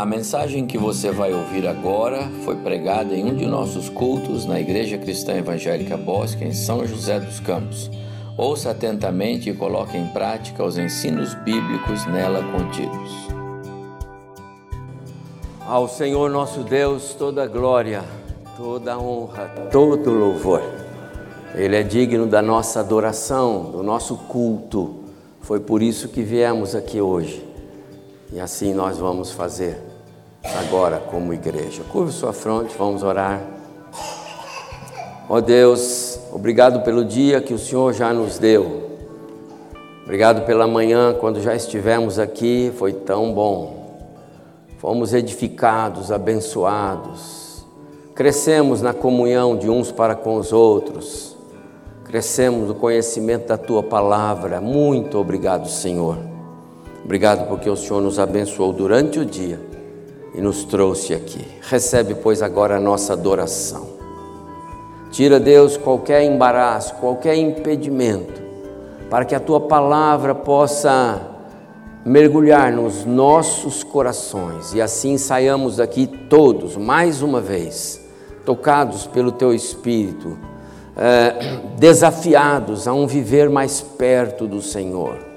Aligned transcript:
A 0.00 0.06
mensagem 0.06 0.66
que 0.66 0.78
você 0.78 1.10
vai 1.10 1.34
ouvir 1.34 1.68
agora 1.68 2.26
foi 2.42 2.56
pregada 2.56 3.14
em 3.14 3.22
um 3.22 3.36
de 3.36 3.44
nossos 3.44 3.90
cultos 3.90 4.46
na 4.46 4.58
Igreja 4.58 4.96
Cristã 4.96 5.34
Evangélica 5.34 5.94
Bosque, 5.94 6.42
em 6.42 6.54
São 6.54 6.86
José 6.86 7.20
dos 7.20 7.38
Campos. 7.38 7.90
Ouça 8.34 8.70
atentamente 8.70 9.50
e 9.50 9.54
coloque 9.54 9.98
em 9.98 10.06
prática 10.06 10.64
os 10.64 10.78
ensinos 10.78 11.34
bíblicos 11.34 12.06
nela 12.06 12.42
contidos. 12.50 13.10
Ao 15.66 15.86
Senhor 15.86 16.30
nosso 16.30 16.60
Deus 16.62 17.12
toda 17.12 17.46
glória, 17.46 18.02
toda 18.56 18.98
honra, 18.98 19.48
todo 19.70 20.10
louvor. 20.10 20.62
Ele 21.54 21.76
é 21.76 21.82
digno 21.82 22.26
da 22.26 22.40
nossa 22.40 22.80
adoração, 22.80 23.64
do 23.70 23.82
nosso 23.82 24.16
culto. 24.16 24.94
Foi 25.42 25.60
por 25.60 25.82
isso 25.82 26.08
que 26.08 26.22
viemos 26.22 26.74
aqui 26.74 27.02
hoje. 27.02 27.46
E 28.32 28.40
assim 28.40 28.72
nós 28.72 28.96
vamos 28.96 29.30
fazer 29.32 29.89
agora 30.44 30.98
como 30.98 31.32
igreja. 31.32 31.82
Curve 31.90 32.12
sua 32.12 32.32
fronte, 32.32 32.74
vamos 32.76 33.02
orar. 33.02 33.40
Ó 35.28 35.36
oh 35.36 35.40
Deus, 35.40 36.18
obrigado 36.32 36.82
pelo 36.82 37.04
dia 37.04 37.40
que 37.40 37.54
o 37.54 37.58
Senhor 37.58 37.92
já 37.92 38.12
nos 38.12 38.38
deu. 38.38 38.90
Obrigado 40.02 40.44
pela 40.44 40.66
manhã, 40.66 41.14
quando 41.14 41.40
já 41.40 41.54
estivemos 41.54 42.18
aqui, 42.18 42.72
foi 42.76 42.92
tão 42.92 43.32
bom. 43.32 43.98
Fomos 44.78 45.14
edificados, 45.14 46.10
abençoados. 46.10 47.64
Crescemos 48.14 48.82
na 48.82 48.92
comunhão 48.92 49.56
de 49.56 49.70
uns 49.70 49.92
para 49.92 50.16
com 50.16 50.34
os 50.34 50.52
outros. 50.52 51.36
Crescemos 52.04 52.66
no 52.66 52.74
conhecimento 52.74 53.46
da 53.46 53.56
tua 53.56 53.84
palavra. 53.84 54.60
Muito 54.60 55.16
obrigado, 55.16 55.68
Senhor. 55.68 56.18
Obrigado 57.04 57.46
porque 57.48 57.70
o 57.70 57.76
Senhor 57.76 58.00
nos 58.00 58.18
abençoou 58.18 58.72
durante 58.72 59.20
o 59.20 59.24
dia 59.24 59.69
e 60.34 60.40
nos 60.40 60.64
trouxe 60.64 61.14
aqui. 61.14 61.44
Recebe, 61.62 62.14
pois, 62.14 62.42
agora 62.42 62.76
a 62.76 62.80
nossa 62.80 63.12
adoração. 63.12 63.88
Tira, 65.10 65.40
Deus, 65.40 65.76
qualquer 65.76 66.22
embaraço, 66.22 66.94
qualquer 66.94 67.36
impedimento, 67.36 68.40
para 69.08 69.24
que 69.24 69.34
a 69.34 69.40
tua 69.40 69.60
palavra 69.60 70.34
possa 70.34 71.20
mergulhar 72.04 72.72
nos 72.72 73.04
nossos 73.04 73.82
corações 73.82 74.72
e 74.72 74.80
assim 74.80 75.18
saiamos 75.18 75.76
daqui 75.76 76.06
todos, 76.06 76.76
mais 76.76 77.20
uma 77.20 77.40
vez, 77.40 78.00
tocados 78.46 79.06
pelo 79.06 79.32
teu 79.32 79.52
Espírito, 79.52 80.38
eh, 80.96 81.58
desafiados 81.76 82.88
a 82.88 82.94
um 82.94 83.06
viver 83.06 83.50
mais 83.50 83.80
perto 83.80 84.46
do 84.46 84.62
Senhor 84.62 85.30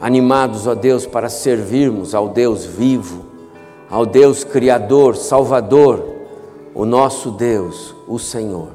animados, 0.00 0.66
ó 0.66 0.74
Deus, 0.74 1.04
para 1.04 1.28
servirmos 1.28 2.14
ao 2.14 2.28
Deus 2.30 2.64
vivo, 2.64 3.26
ao 3.90 4.06
Deus 4.06 4.44
Criador, 4.44 5.16
Salvador, 5.16 6.06
o 6.72 6.84
nosso 6.84 7.32
Deus, 7.32 7.94
o 8.06 8.18
Senhor. 8.18 8.68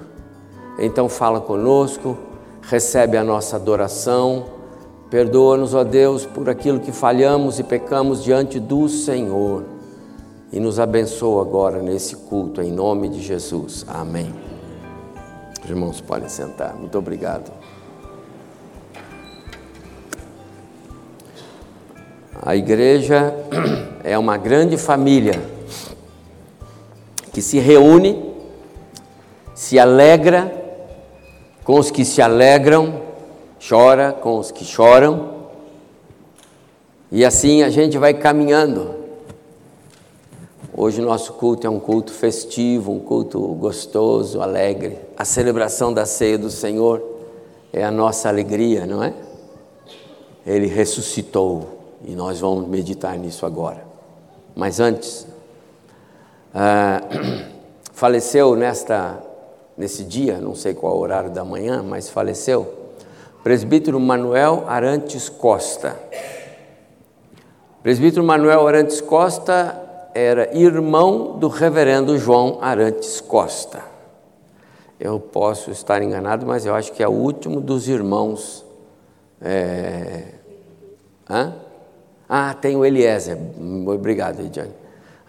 Então 0.77 1.07
fala 1.07 1.39
conosco, 1.39 2.17
recebe 2.61 3.15
a 3.15 3.23
nossa 3.23 3.55
adoração, 3.55 4.45
perdoa-nos, 5.09 5.73
ó 5.73 5.85
Deus, 5.85 6.25
por 6.25 6.49
aquilo 6.49 6.81
que 6.81 6.91
falhamos 6.91 7.59
e 7.59 7.63
pecamos 7.63 8.21
diante 8.21 8.59
do 8.59 8.89
Senhor. 8.89 9.63
E 10.51 10.59
nos 10.59 10.79
abençoa 10.79 11.41
agora 11.41 11.81
nesse 11.81 12.15
culto, 12.15 12.61
em 12.61 12.71
nome 12.71 13.07
de 13.07 13.21
Jesus. 13.21 13.85
Amém. 13.87 14.33
Os 15.63 15.69
irmãos 15.69 16.01
podem 16.01 16.27
sentar. 16.27 16.75
Muito 16.75 16.97
obrigado. 16.97 17.51
A 22.41 22.55
igreja 22.55 23.33
é 24.05 24.15
uma 24.19 24.37
grande 24.37 24.77
família 24.77 25.43
que 27.33 27.41
se 27.41 27.57
reúne, 27.57 28.35
se 29.55 29.79
alegra 29.79 30.53
com 31.63 31.79
os 31.79 31.89
que 31.89 32.05
se 32.05 32.21
alegram, 32.21 33.01
chora 33.67 34.13
com 34.13 34.37
os 34.37 34.51
que 34.51 34.63
choram, 34.63 35.33
e 37.11 37.25
assim 37.25 37.63
a 37.63 37.69
gente 37.71 37.97
vai 37.97 38.13
caminhando. 38.13 38.93
Hoje 40.71 41.01
nosso 41.01 41.33
culto 41.33 41.65
é 41.65 41.69
um 41.69 41.79
culto 41.79 42.13
festivo, 42.13 42.91
um 42.91 42.99
culto 42.99 43.39
gostoso, 43.55 44.39
alegre. 44.39 44.99
A 45.17 45.25
celebração 45.25 45.91
da 45.91 46.05
ceia 46.05 46.37
do 46.37 46.51
Senhor 46.51 47.01
é 47.73 47.83
a 47.83 47.89
nossa 47.89 48.29
alegria, 48.29 48.85
não 48.85 49.03
é? 49.03 49.13
Ele 50.45 50.67
ressuscitou. 50.67 51.69
E 52.05 52.11
nós 52.11 52.39
vamos 52.39 52.67
meditar 52.67 53.17
nisso 53.17 53.47
agora. 53.47 53.94
Mas 54.55 54.79
antes, 54.79 55.27
uh, 56.53 57.51
faleceu 57.91 58.55
nesta, 58.55 59.21
nesse 59.77 60.03
dia, 60.03 60.39
não 60.39 60.55
sei 60.55 60.73
qual 60.73 60.97
horário 60.97 61.29
da 61.29 61.43
manhã, 61.43 61.83
mas 61.83 62.09
faleceu, 62.09 62.73
presbítero 63.43 63.99
Manuel 63.99 64.63
Arantes 64.67 65.27
Costa. 65.27 65.99
Presbítero 67.83 68.23
Manuel 68.23 68.67
Arantes 68.67 69.01
Costa 69.01 70.09
era 70.13 70.57
irmão 70.57 71.37
do 71.37 71.49
reverendo 71.49 72.17
João 72.17 72.59
Arantes 72.61 73.19
Costa. 73.19 73.83
Eu 74.97 75.19
posso 75.19 75.69
estar 75.71 76.01
enganado, 76.01 76.45
mas 76.45 76.65
eu 76.65 76.73
acho 76.73 76.93
que 76.93 77.03
é 77.03 77.07
o 77.07 77.11
último 77.11 77.59
dos 77.59 77.89
irmãos. 77.89 78.65
É... 79.41 80.23
Hã? 81.29 81.64
Ah, 82.27 82.53
tem 82.53 82.75
o 82.75 82.83
Eliezer. 82.83 83.37
Obrigado, 83.87 84.41
Ediane. 84.41 84.73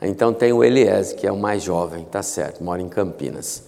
Então 0.01 0.33
tem 0.33 0.51
o 0.53 0.65
Eliezer, 0.65 1.17
que 1.17 1.27
é 1.27 1.33
o 1.33 1.37
mais 1.37 1.63
jovem, 1.63 2.05
tá 2.05 2.23
certo, 2.23 2.63
mora 2.63 2.81
em 2.83 2.89
Campinas. 2.89 3.65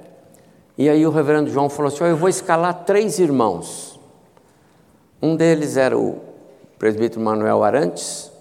E 0.78 0.88
aí 0.88 1.06
o 1.06 1.10
reverendo 1.10 1.50
João 1.50 1.69
falou 1.69 1.92
assim: 1.92 2.04
Eu 2.04 2.16
vou 2.16 2.28
escalar 2.28 2.84
três 2.84 3.19
irmãos. 3.19 3.98
Um 5.20 5.36
deles 5.36 5.76
era 5.76 5.98
o 5.98 6.19
presbítero 6.78 7.20
Manuel 7.20 7.62
Arantes, 7.62 8.32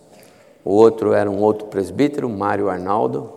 o 0.63 0.71
outro 0.71 1.13
era 1.13 1.29
um 1.29 1.41
outro 1.41 1.67
presbítero, 1.67 2.29
Mário 2.29 2.69
Arnaldo, 2.69 3.33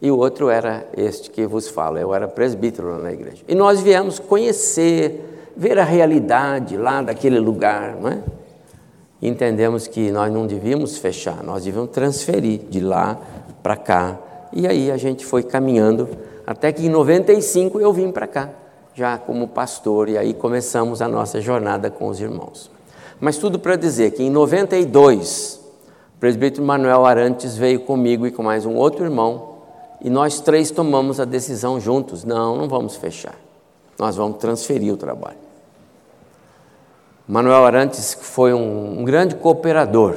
e 0.00 0.10
o 0.10 0.16
outro 0.16 0.48
era 0.48 0.86
este 0.96 1.30
que 1.30 1.46
vos 1.46 1.68
falo, 1.68 1.98
eu 1.98 2.14
era 2.14 2.28
presbítero 2.28 3.02
na 3.02 3.12
igreja. 3.12 3.42
E 3.48 3.54
nós 3.54 3.80
viemos 3.80 4.18
conhecer, 4.18 5.52
ver 5.56 5.78
a 5.78 5.84
realidade 5.84 6.76
lá 6.76 7.02
daquele 7.02 7.40
lugar, 7.40 7.96
não 7.96 8.08
é? 8.08 8.22
Entendemos 9.20 9.88
que 9.88 10.12
nós 10.12 10.32
não 10.32 10.46
devíamos 10.46 10.98
fechar, 10.98 11.42
nós 11.42 11.64
devíamos 11.64 11.90
transferir 11.90 12.60
de 12.70 12.78
lá 12.78 13.18
para 13.62 13.76
cá. 13.76 14.16
E 14.52 14.68
aí 14.68 14.92
a 14.92 14.96
gente 14.96 15.26
foi 15.26 15.42
caminhando, 15.42 16.08
até 16.46 16.70
que 16.70 16.86
em 16.86 16.88
95 16.88 17.80
eu 17.80 17.92
vim 17.92 18.12
para 18.12 18.28
cá, 18.28 18.50
já 18.94 19.18
como 19.18 19.48
pastor, 19.48 20.08
e 20.08 20.16
aí 20.16 20.32
começamos 20.32 21.02
a 21.02 21.08
nossa 21.08 21.40
jornada 21.40 21.90
com 21.90 22.06
os 22.06 22.20
irmãos. 22.20 22.70
Mas 23.20 23.36
tudo 23.36 23.58
para 23.58 23.74
dizer 23.74 24.12
que 24.12 24.22
em 24.22 24.30
92, 24.30 25.60
o 26.14 26.20
presbítero 26.20 26.64
Manuel 26.64 27.04
Arantes 27.04 27.56
veio 27.56 27.80
comigo 27.80 28.24
e 28.24 28.30
com 28.30 28.44
mais 28.44 28.64
um 28.64 28.76
outro 28.76 29.04
irmão, 29.04 29.47
e 30.00 30.08
nós 30.08 30.40
três 30.40 30.70
tomamos 30.70 31.18
a 31.18 31.24
decisão 31.24 31.80
juntos: 31.80 32.24
não, 32.24 32.56
não 32.56 32.68
vamos 32.68 32.96
fechar. 32.96 33.34
nós 33.98 34.16
vamos 34.16 34.38
transferir 34.38 34.92
o 34.92 34.96
trabalho. 34.96 35.48
Manuel 37.26 37.66
Arantes 37.66 38.14
foi 38.14 38.54
um, 38.54 39.00
um 39.00 39.04
grande 39.04 39.34
cooperador 39.34 40.16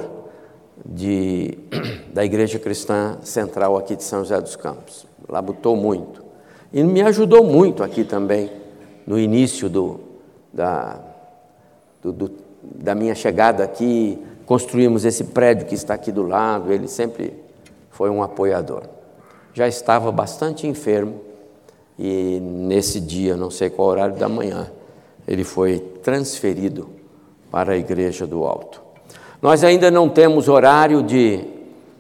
de, 0.86 1.58
da 2.14 2.24
Igreja 2.24 2.58
Cristã 2.58 3.18
Central 3.22 3.78
aqui 3.78 3.96
de 3.96 4.04
São 4.04 4.20
José 4.20 4.40
dos 4.40 4.56
Campos. 4.56 5.06
Labutou 5.28 5.76
muito. 5.76 6.24
E 6.72 6.84
me 6.84 7.02
ajudou 7.02 7.44
muito 7.44 7.84
aqui 7.84 8.06
também, 8.06 8.50
no 9.06 9.20
início 9.20 9.68
do, 9.68 10.00
da, 10.54 11.02
do, 12.02 12.14
do, 12.14 12.32
da 12.64 12.96
minha 12.96 13.14
chegada 13.14 13.64
aqui. 13.64 14.18
Construímos 14.46 15.04
esse 15.04 15.26
prédio 15.26 15.68
que 15.68 15.76
está 15.76 15.94
aqui 15.94 16.12
do 16.12 16.24
lado, 16.24 16.72
ele 16.72 16.88
sempre 16.88 17.34
foi 17.90 18.10
um 18.10 18.24
apoiador. 18.24 18.84
Já 19.54 19.68
estava 19.68 20.12
bastante 20.12 20.66
enfermo 20.66 21.22
e 22.00 22.40
nesse 22.42 23.00
dia, 23.00 23.36
não 23.36 23.52
sei 23.52 23.70
qual 23.70 23.90
horário 23.90 24.16
da 24.16 24.28
manhã, 24.28 24.72
ele 25.28 25.44
foi 25.44 25.80
transferido 26.02 26.90
para 27.52 27.74
a 27.74 27.78
Igreja 27.78 28.26
do 28.26 28.44
Alto. 28.44 28.82
Nós 29.42 29.64
ainda 29.64 29.92
não 29.92 30.10
temos 30.10 30.48
horário 30.48 31.04
de 31.04 31.44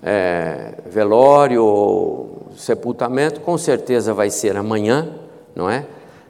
é, 0.02 0.74
velório 0.88 1.64
ou 1.64 2.48
sepultamento, 2.56 3.42
com 3.42 3.58
certeza 3.58 4.14
vai 4.14 4.30
ser 4.30 4.58
amanhã, 4.58 5.10
não 5.56 5.70
é? 5.70 5.86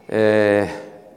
é 0.09 0.67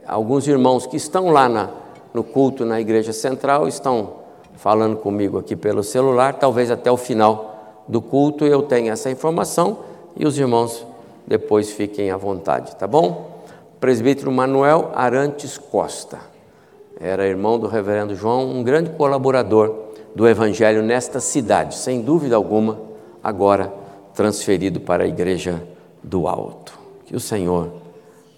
alguns 0.07 0.47
irmãos 0.47 0.85
que 0.85 0.97
estão 0.97 1.31
lá 1.31 1.49
na, 1.49 1.69
no 2.13 2.23
culto 2.23 2.63
na 2.63 2.79
Igreja 2.79 3.11
Central 3.11 3.67
estão 3.67 4.13
falando 4.55 4.97
comigo 4.97 5.37
aqui 5.37 5.55
pelo 5.55 5.83
celular, 5.83 6.35
talvez 6.35 6.71
até 6.71 6.89
o 6.89 6.97
final 6.97 7.83
do 7.87 8.01
culto 8.01 8.45
eu 8.45 8.61
tenha 8.61 8.93
essa 8.93 9.09
informação 9.11 9.79
e 10.15 10.25
os 10.25 10.37
irmãos 10.37 10.85
depois 11.27 11.71
fiquem 11.71 12.11
à 12.11 12.17
vontade, 12.17 12.75
tá 12.75 12.87
bom? 12.87 13.43
Presbítero 13.79 14.31
Manuel 14.31 14.91
Arantes 14.95 15.57
Costa 15.57 16.19
era 16.99 17.27
irmão 17.27 17.59
do 17.59 17.67
reverendo 17.67 18.15
João, 18.15 18.49
um 18.49 18.63
grande 18.63 18.91
colaborador 18.91 19.75
do 20.15 20.27
Evangelho 20.27 20.81
nesta 20.81 21.19
cidade, 21.19 21.75
sem 21.75 22.01
dúvida 22.01 22.35
alguma, 22.35 22.79
agora 23.21 23.73
transferido 24.13 24.79
para 24.79 25.03
a 25.03 25.07
Igreja 25.07 25.61
do 26.01 26.27
Alto. 26.27 26.79
Que 27.05 27.15
o 27.15 27.19
Senhor 27.19 27.73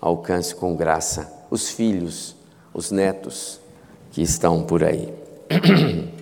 alcance 0.01 0.56
com 0.56 0.75
graça 0.75 1.31
os 1.50 1.69
filhos, 1.69 2.35
os 2.73 2.91
netos 2.91 3.62
que 4.12 4.21
estão 4.21 4.63
por 4.63 4.83
aí. 4.83 5.13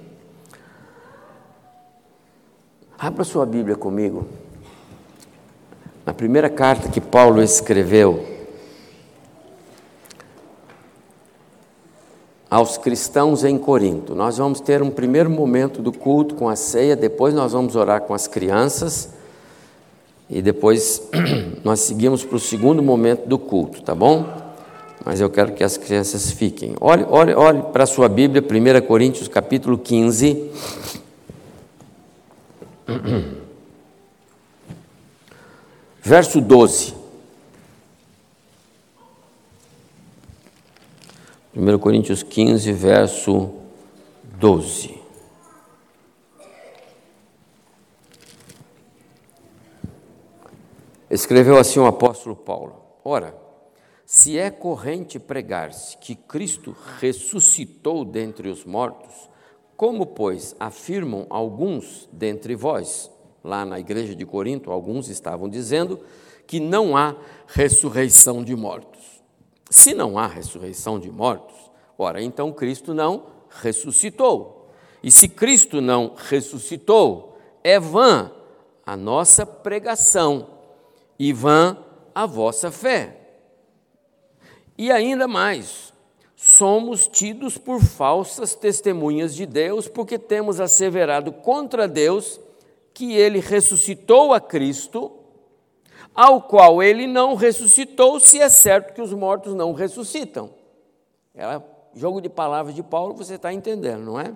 Abra 2.97 3.23
sua 3.23 3.45
Bíblia 3.45 3.75
comigo. 3.75 4.27
Na 6.05 6.13
primeira 6.13 6.49
carta 6.49 6.89
que 6.89 7.01
Paulo 7.01 7.41
escreveu 7.41 8.35
aos 12.49 12.77
cristãos 12.77 13.43
em 13.43 13.57
Corinto. 13.57 14.13
Nós 14.15 14.37
vamos 14.37 14.59
ter 14.61 14.81
um 14.81 14.89
primeiro 14.89 15.29
momento 15.29 15.81
do 15.81 15.91
culto 15.91 16.35
com 16.35 16.47
a 16.47 16.55
ceia, 16.55 16.95
depois 16.95 17.33
nós 17.33 17.51
vamos 17.51 17.75
orar 17.75 18.01
com 18.01 18.13
as 18.13 18.27
crianças 18.27 19.09
e 20.29 20.41
depois 20.41 21.09
nós 21.65 21.81
seguimos 21.81 22.23
para 22.23 22.37
o 22.37 22.39
segundo 22.39 22.81
momento 22.81 23.27
do 23.27 23.37
culto, 23.37 23.81
tá 23.81 23.93
bom? 23.93 24.25
Mas 25.03 25.19
eu 25.19 25.29
quero 25.29 25.53
que 25.53 25.63
as 25.63 25.75
crianças 25.75 26.31
fiquem. 26.31 26.75
Olhe, 26.79 27.05
olhe, 27.09 27.33
olhe 27.33 27.61
para 27.73 27.83
a 27.83 27.87
sua 27.87 28.07
Bíblia, 28.07 28.41
1 28.41 28.85
Coríntios 28.85 29.27
capítulo 29.27 29.77
15. 29.77 30.51
Verso 36.07 36.39
12. 36.39 36.93
1 41.55 41.79
Coríntios 41.79 42.21
15, 42.21 42.71
verso 42.73 43.53
12. 44.37 45.01
Escreveu 51.09 51.57
assim 51.57 51.79
o 51.79 51.87
apóstolo 51.87 52.35
Paulo: 52.35 52.83
Ora, 53.03 53.35
se 54.05 54.37
é 54.37 54.51
corrente 54.51 55.17
pregar-se 55.17 55.97
que 55.97 56.13
Cristo 56.13 56.75
ressuscitou 56.99 58.05
dentre 58.05 58.47
os 58.47 58.63
mortos, 58.63 59.27
como, 59.75 60.05
pois, 60.05 60.55
afirmam 60.59 61.25
alguns 61.31 62.07
dentre 62.13 62.55
vós, 62.55 63.09
lá 63.45 63.63
na 63.63 63.79
igreja 63.79 64.15
de 64.15 64.25
Corinto, 64.25 64.71
alguns 64.71 65.07
estavam 65.07 65.47
dizendo 65.47 65.99
que 66.47 66.59
não 66.59 66.97
há 66.97 67.15
ressurreição 67.47 68.43
de 68.43 68.55
mortos. 68.55 69.21
Se 69.69 69.93
não 69.93 70.17
há 70.17 70.25
ressurreição 70.25 70.99
de 70.99 71.11
mortos, 71.11 71.55
ora, 71.97 72.21
então 72.21 72.51
Cristo 72.51 72.93
não 72.93 73.27
ressuscitou. 73.49 74.69
E 75.03 75.11
se 75.11 75.27
Cristo 75.27 75.79
não 75.79 76.13
ressuscitou, 76.15 77.37
é 77.63 77.79
vã 77.79 78.31
a 78.85 78.97
nossa 78.97 79.45
pregação 79.45 80.47
e 81.17 81.31
vã 81.31 81.77
a 82.13 82.25
vossa 82.25 82.71
fé. 82.71 83.21
E 84.77 84.91
ainda 84.91 85.27
mais, 85.27 85.93
somos 86.35 87.07
tidos 87.07 87.57
por 87.57 87.79
falsas 87.81 88.55
testemunhas 88.55 89.35
de 89.35 89.45
Deus, 89.45 89.87
porque 89.87 90.17
temos 90.17 90.59
asseverado 90.59 91.31
contra 91.31 91.87
Deus 91.87 92.39
que 92.95 93.13
ele 93.13 93.39
ressuscitou 93.39 94.33
a 94.33 94.39
Cristo 94.39 95.11
ao 96.15 96.41
qual 96.41 96.81
ele 96.81 97.05
não 97.05 97.35
ressuscitou, 97.35 98.21
se 98.21 98.39
é 98.39 98.47
certo 98.47 98.93
que 98.93 99.01
os 99.01 99.13
mortos 99.13 99.53
não 99.53 99.73
ressuscitam. 99.73 100.49
É 101.35 101.61
jogo 101.93 102.21
de 102.21 102.29
palavras 102.29 102.73
de 102.73 102.81
Paulo, 102.81 103.13
você 103.13 103.35
está 103.35 103.51
entendendo, 103.51 104.05
não 104.05 104.19
é? 104.19 104.35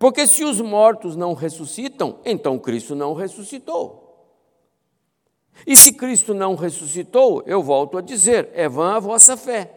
Porque 0.00 0.26
se 0.26 0.44
os 0.44 0.60
mortos 0.60 1.14
não 1.14 1.32
ressuscitam, 1.32 2.18
então 2.24 2.58
Cristo 2.58 2.96
não 2.96 3.14
ressuscitou. 3.14 4.02
E 5.64 5.76
se 5.76 5.92
Cristo 5.92 6.34
não 6.34 6.56
ressuscitou, 6.56 7.42
eu 7.46 7.62
volto 7.62 7.96
a 7.96 8.02
dizer, 8.02 8.50
é 8.52 8.68
vã 8.68 8.96
a 8.96 9.00
vossa 9.00 9.36
fé. 9.36 9.72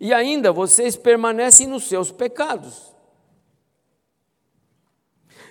E 0.00 0.12
ainda 0.12 0.52
vocês 0.52 0.96
permanecem 0.96 1.66
nos 1.66 1.88
seus 1.88 2.12
pecados. 2.12 2.91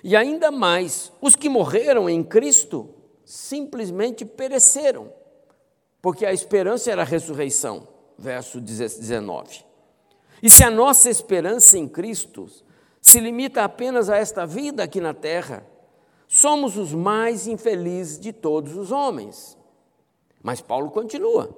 E 0.02 0.16
ainda 0.16 0.50
mais, 0.50 1.12
os 1.20 1.36
que 1.36 1.48
morreram 1.48 2.10
em 2.10 2.24
Cristo 2.24 2.90
simplesmente 3.24 4.24
pereceram, 4.24 5.12
porque 6.00 6.26
a 6.26 6.32
esperança 6.32 6.90
era 6.90 7.02
a 7.02 7.04
ressurreição. 7.04 7.86
Verso 8.18 8.60
19. 8.60 9.64
E 10.42 10.50
se 10.50 10.64
a 10.64 10.70
nossa 10.70 11.08
esperança 11.08 11.78
em 11.78 11.88
Cristo 11.88 12.48
se 13.00 13.20
limita 13.20 13.62
apenas 13.62 14.10
a 14.10 14.16
esta 14.16 14.44
vida 14.44 14.82
aqui 14.82 15.00
na 15.00 15.14
terra, 15.14 15.66
somos 16.26 16.76
os 16.76 16.92
mais 16.92 17.46
infelizes 17.46 18.18
de 18.18 18.32
todos 18.32 18.76
os 18.76 18.90
homens. 18.90 19.56
Mas 20.42 20.60
Paulo 20.60 20.90
continua. 20.90 21.56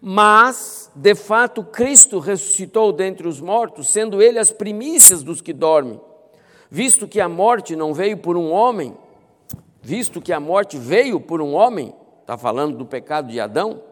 Mas, 0.00 0.90
de 0.94 1.14
fato, 1.14 1.64
Cristo 1.64 2.18
ressuscitou 2.18 2.92
dentre 2.92 3.26
os 3.26 3.40
mortos, 3.40 3.88
sendo 3.88 4.20
ele 4.20 4.38
as 4.38 4.50
primícias 4.50 5.22
dos 5.22 5.40
que 5.40 5.52
dormem. 5.52 6.00
Visto 6.70 7.06
que 7.06 7.20
a 7.20 7.28
morte 7.28 7.76
não 7.76 7.94
veio 7.94 8.16
por 8.16 8.36
um 8.36 8.50
homem, 8.50 8.96
visto 9.82 10.20
que 10.20 10.32
a 10.32 10.40
morte 10.40 10.76
veio 10.76 11.20
por 11.20 11.40
um 11.40 11.54
homem, 11.54 11.94
está 12.20 12.36
falando 12.36 12.76
do 12.76 12.84
pecado 12.84 13.28
de 13.28 13.38
Adão, 13.38 13.82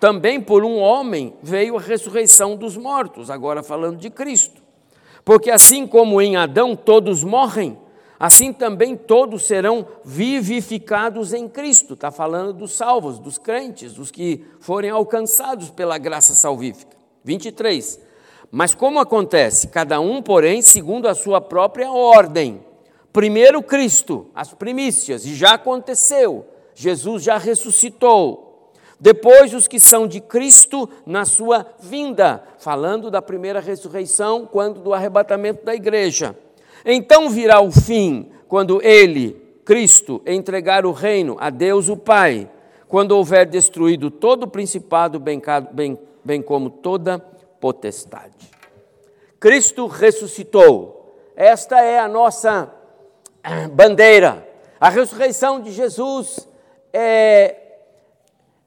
também 0.00 0.40
por 0.40 0.64
um 0.64 0.78
homem 0.78 1.34
veio 1.42 1.76
a 1.76 1.80
ressurreição 1.80 2.56
dos 2.56 2.76
mortos, 2.76 3.30
agora 3.30 3.62
falando 3.62 3.98
de 3.98 4.10
Cristo. 4.10 4.62
Porque 5.24 5.50
assim 5.50 5.86
como 5.86 6.20
em 6.20 6.36
Adão 6.36 6.76
todos 6.76 7.24
morrem, 7.24 7.78
assim 8.18 8.52
também 8.52 8.96
todos 8.96 9.44
serão 9.44 9.86
vivificados 10.04 11.32
em 11.32 11.48
Cristo. 11.48 11.94
Está 11.94 12.10
falando 12.10 12.52
dos 12.52 12.72
salvos, 12.72 13.18
dos 13.18 13.38
crentes, 13.38 13.94
dos 13.94 14.10
que 14.10 14.44
forem 14.60 14.90
alcançados 14.90 15.70
pela 15.70 15.96
graça 15.96 16.34
salvífica. 16.34 16.96
23. 17.24 18.00
Mas 18.50 18.74
como 18.74 19.00
acontece? 19.00 19.68
Cada 19.68 20.00
um, 20.00 20.22
porém, 20.22 20.62
segundo 20.62 21.08
a 21.08 21.14
sua 21.14 21.40
própria 21.40 21.90
ordem. 21.90 22.64
Primeiro 23.12 23.62
Cristo, 23.62 24.26
as 24.34 24.52
primícias, 24.52 25.24
e 25.24 25.34
já 25.34 25.54
aconteceu, 25.54 26.44
Jesus 26.74 27.22
já 27.22 27.38
ressuscitou. 27.38 28.72
Depois 28.98 29.52
os 29.54 29.68
que 29.68 29.78
são 29.78 30.06
de 30.06 30.20
Cristo 30.20 30.88
na 31.04 31.24
sua 31.24 31.66
vinda, 31.80 32.42
falando 32.58 33.10
da 33.10 33.20
primeira 33.20 33.60
ressurreição, 33.60 34.48
quando 34.50 34.80
do 34.80 34.94
arrebatamento 34.94 35.64
da 35.64 35.74
igreja. 35.74 36.36
Então 36.84 37.28
virá 37.28 37.60
o 37.60 37.70
fim, 37.70 38.30
quando 38.48 38.82
ele, 38.82 39.40
Cristo, 39.64 40.22
entregar 40.26 40.86
o 40.86 40.92
reino 40.92 41.36
a 41.38 41.50
Deus 41.50 41.88
o 41.88 41.96
Pai, 41.96 42.50
quando 42.88 43.12
houver 43.12 43.46
destruído 43.46 44.10
todo 44.10 44.44
o 44.44 44.50
principado, 44.50 45.18
bem, 45.18 45.40
bem, 45.72 45.98
bem 46.24 46.42
como 46.42 46.70
toda 46.70 47.24
potestade. 47.64 48.50
Cristo 49.40 49.86
ressuscitou. 49.86 51.16
Esta 51.34 51.80
é 51.80 51.98
a 51.98 52.06
nossa 52.06 52.70
bandeira. 53.72 54.46
A 54.78 54.90
ressurreição 54.90 55.62
de 55.62 55.72
Jesus 55.72 56.46
é, 56.92 57.56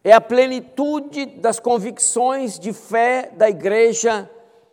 é 0.03 0.11
a 0.13 0.19
plenitude 0.19 1.27
das 1.27 1.59
convicções 1.59 2.57
de 2.57 2.73
fé 2.73 3.29
da 3.37 3.47
igreja 3.47 4.27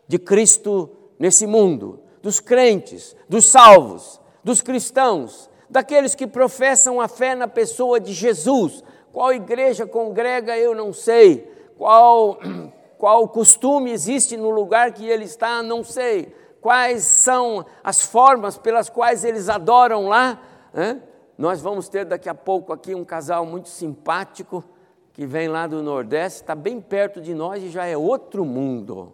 de 0.08 0.18
Cristo 0.18 0.88
nesse 1.18 1.46
mundo, 1.46 2.00
dos 2.22 2.40
crentes, 2.40 3.14
dos 3.28 3.44
salvos, 3.44 4.18
dos 4.42 4.62
cristãos, 4.62 5.50
daqueles 5.68 6.14
que 6.14 6.26
professam 6.26 6.98
a 6.98 7.08
fé 7.08 7.34
na 7.34 7.46
pessoa 7.46 8.00
de 8.00 8.14
Jesus. 8.14 8.82
Qual 9.12 9.34
igreja 9.34 9.86
congrega, 9.86 10.56
eu 10.56 10.74
não 10.74 10.94
sei. 10.94 11.46
Qual, 11.76 12.38
qual 13.04 13.28
costume 13.28 13.90
existe 13.90 14.34
no 14.34 14.48
lugar 14.48 14.90
que 14.92 15.06
ele 15.06 15.24
está, 15.24 15.62
não 15.62 15.84
sei. 15.84 16.34
Quais 16.58 17.02
são 17.02 17.66
as 17.82 18.00
formas 18.00 18.56
pelas 18.56 18.88
quais 18.88 19.26
eles 19.26 19.50
adoram 19.50 20.08
lá. 20.08 20.40
Né? 20.72 21.02
Nós 21.36 21.60
vamos 21.60 21.86
ter 21.86 22.06
daqui 22.06 22.30
a 22.30 22.34
pouco 22.34 22.72
aqui 22.72 22.94
um 22.94 23.04
casal 23.04 23.44
muito 23.44 23.68
simpático 23.68 24.64
que 25.12 25.26
vem 25.26 25.48
lá 25.48 25.66
do 25.66 25.82
Nordeste, 25.82 26.40
está 26.40 26.54
bem 26.54 26.80
perto 26.80 27.20
de 27.20 27.34
nós 27.34 27.62
e 27.62 27.68
já 27.68 27.84
é 27.84 27.94
outro 27.94 28.42
mundo. 28.42 29.12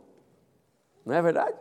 Não 1.05 1.13
é 1.13 1.21
verdade? 1.21 1.57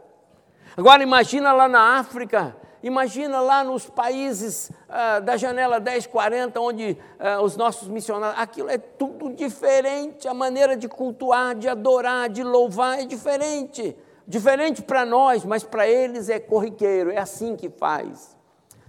Agora 0.77 1.01
imagina 1.01 1.51
lá 1.51 1.67
na 1.67 1.97
África, 1.97 2.55
imagina 2.83 3.39
lá 3.39 3.63
nos 3.63 3.89
países 3.89 4.71
ah, 4.87 5.19
da 5.19 5.37
janela 5.37 5.79
1040, 5.79 6.59
onde 6.59 6.97
ah, 7.19 7.41
os 7.41 7.55
nossos 7.55 7.87
missionários, 7.87 8.39
aquilo 8.41 8.69
é 8.69 8.77
tudo 8.77 9.33
diferente, 9.33 10.27
a 10.27 10.33
maneira 10.33 10.75
de 10.75 10.87
cultuar, 10.87 11.55
de 11.55 11.67
adorar, 11.67 12.29
de 12.29 12.43
louvar 12.43 12.99
é 12.99 13.05
diferente. 13.05 13.95
Diferente 14.27 14.81
para 14.81 15.05
nós, 15.05 15.43
mas 15.43 15.63
para 15.63 15.87
eles 15.87 16.29
é 16.29 16.39
corriqueiro, 16.39 17.11
é 17.11 17.17
assim 17.17 17.55
que 17.55 17.69
faz 17.69 18.37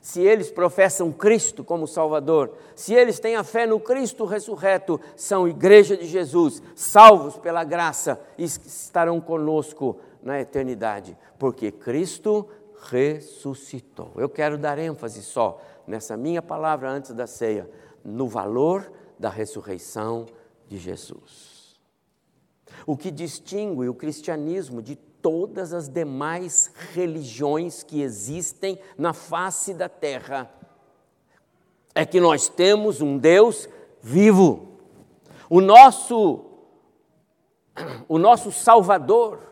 se 0.01 0.21
eles 0.21 0.51
professam 0.51 1.13
Cristo 1.13 1.63
como 1.63 1.87
Salvador, 1.87 2.55
se 2.75 2.95
eles 2.95 3.21
têm 3.21 3.37
a 3.37 3.45
fé 3.45 3.67
no 3.67 3.79
Cristo 3.79 4.25
ressurreto, 4.25 5.01
são 5.15 5.47
igreja 5.47 5.97
de 5.97 6.07
Jesus, 6.07 6.63
salvos 6.75 7.37
pela 7.37 7.65
graça 7.65 8.21
e 8.39 8.45
estarão 8.45 9.21
conosco 9.21 9.99
na 10.23 10.41
eternidade, 10.41 11.17
porque 11.39 11.71
Cristo 11.71 12.49
ressuscitou. 12.89 14.13
Eu 14.17 14.29
quero 14.29 14.57
dar 14.57 14.79
ênfase 14.79 15.23
só 15.23 15.61
nessa 15.87 16.17
minha 16.17 16.41
palavra 16.41 16.91
antes 16.91 17.13
da 17.13 17.27
ceia, 17.27 17.71
no 18.05 18.27
valor 18.27 18.91
da 19.19 19.29
ressurreição 19.29 20.27
de 20.67 20.79
Jesus. 20.79 21.81
O 22.87 22.97
que 22.97 23.11
distingue 23.11 23.89
o 23.89 23.95
cristianismo 23.95 24.81
de 24.81 24.97
todas 24.97 25.73
as 25.73 25.89
demais 25.89 26.73
religiões 26.93 27.83
que 27.83 28.01
existem 28.01 28.79
na 28.97 29.13
face 29.13 29.75
da 29.75 29.89
terra. 29.89 30.51
É 31.95 32.07
que 32.07 32.21
nós 32.21 32.49
temos 32.49 33.01
um 33.01 33.19
Deus 33.19 33.69
vivo. 34.01 34.79
O 35.49 35.61
nosso 35.61 36.47
o 38.09 38.19
nosso 38.19 38.51
Salvador, 38.53 39.50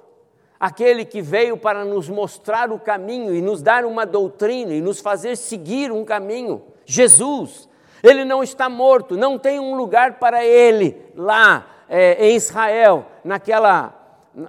aquele 0.58 1.04
que 1.04 1.22
veio 1.22 1.56
para 1.56 1.84
nos 1.84 2.08
mostrar 2.08 2.72
o 2.72 2.78
caminho 2.78 3.34
e 3.34 3.40
nos 3.40 3.62
dar 3.62 3.84
uma 3.84 4.04
doutrina 4.04 4.72
e 4.72 4.80
nos 4.80 5.00
fazer 5.00 5.36
seguir 5.36 5.92
um 5.92 6.04
caminho, 6.04 6.62
Jesus, 6.84 7.68
ele 8.02 8.24
não 8.24 8.42
está 8.42 8.68
morto, 8.68 9.16
não 9.16 9.38
tem 9.38 9.60
um 9.60 9.74
lugar 9.74 10.18
para 10.18 10.44
ele 10.44 10.96
lá 11.14 11.66
é, 11.88 12.28
em 12.28 12.36
Israel, 12.36 13.06
naquela 13.24 13.94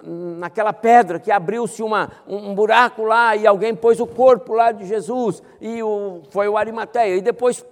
naquela 0.04 0.72
pedra 0.72 1.20
que 1.20 1.32
abriu-se 1.32 1.82
um 1.82 2.54
buraco 2.54 3.04
lá 3.04 3.36
e 3.36 3.48
alguém 3.48 3.74
pôs 3.74 4.00
o 4.00 4.06
corpo 4.06 4.54
lá 4.54 4.72
de 4.72 4.86
Jesus 4.86 5.42
e 5.60 5.82
o, 5.82 6.22
foi 6.30 6.48
o 6.48 6.58
Arimateia 6.58 7.16
e 7.16 7.22
depois 7.22 7.66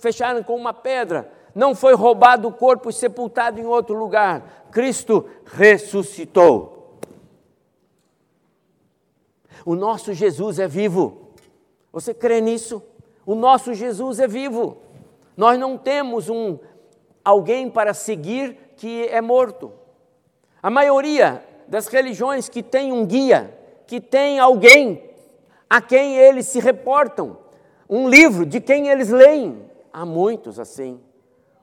fecharam 0.00 0.42
com 0.42 0.54
uma 0.54 0.74
pedra. 0.74 1.30
Não 1.54 1.74
foi 1.74 1.94
roubado 1.94 2.48
o 2.48 2.52
corpo 2.52 2.90
e 2.90 2.92
sepultado 2.92 3.58
em 3.58 3.64
outro 3.64 3.96
lugar. 3.96 4.66
Cristo 4.70 5.24
ressuscitou. 5.46 6.75
O 9.66 9.74
nosso 9.74 10.14
Jesus 10.14 10.60
é 10.60 10.68
vivo. 10.68 11.32
Você 11.92 12.14
crê 12.14 12.40
nisso? 12.40 12.80
O 13.26 13.34
nosso 13.34 13.74
Jesus 13.74 14.20
é 14.20 14.28
vivo. 14.28 14.76
Nós 15.36 15.58
não 15.58 15.76
temos 15.76 16.30
um 16.30 16.56
alguém 17.24 17.68
para 17.68 17.92
seguir 17.92 18.56
que 18.76 19.08
é 19.08 19.20
morto. 19.20 19.72
A 20.62 20.70
maioria 20.70 21.44
das 21.66 21.88
religiões 21.88 22.48
que 22.48 22.62
tem 22.62 22.92
um 22.92 23.04
guia, 23.04 23.52
que 23.88 24.00
tem 24.00 24.38
alguém 24.38 25.10
a 25.68 25.80
quem 25.80 26.16
eles 26.16 26.46
se 26.46 26.60
reportam, 26.60 27.36
um 27.90 28.08
livro 28.08 28.46
de 28.46 28.60
quem 28.60 28.86
eles 28.86 29.10
leem. 29.10 29.68
Há 29.92 30.06
muitos 30.06 30.60
assim. 30.60 31.00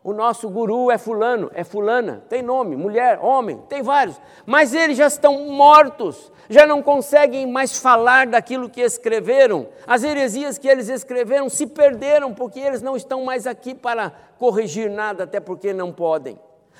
O 0.03 0.11
nosso 0.11 0.49
guru 0.49 0.91
é 0.91 0.97
fulano, 0.97 1.49
é 1.53 1.63
fulana, 1.63 2.21
tem 2.27 2.41
nome, 2.41 2.75
mulher, 2.75 3.19
homem, 3.21 3.59
tem 3.69 3.81
vários, 3.81 4.19
mas 4.45 4.73
eles 4.73 4.97
já 4.97 5.07
estão 5.07 5.47
mortos, 5.47 6.29
já 6.49 6.67
não 6.67 6.83
conseguem 6.83 7.47
mais 7.47 7.77
falar 7.77 8.27
daquilo 8.27 8.69
que 8.69 8.81
escreveram. 8.81 9.69
As 9.87 10.03
heresias 10.03 10.57
que 10.57 10.67
eles 10.67 10.89
escreveram 10.89 11.47
se 11.47 11.65
perderam 11.65 12.33
porque 12.33 12.59
eles 12.59 12.81
não 12.81 12.97
estão 12.97 13.23
mais 13.23 13.47
aqui 13.47 13.73
para 13.73 14.11
corrigir 14.37 14.91
nada, 14.91 15.23
até 15.23 15.39
porque 15.39 15.71
não 15.71 15.93
podem. 15.93 16.37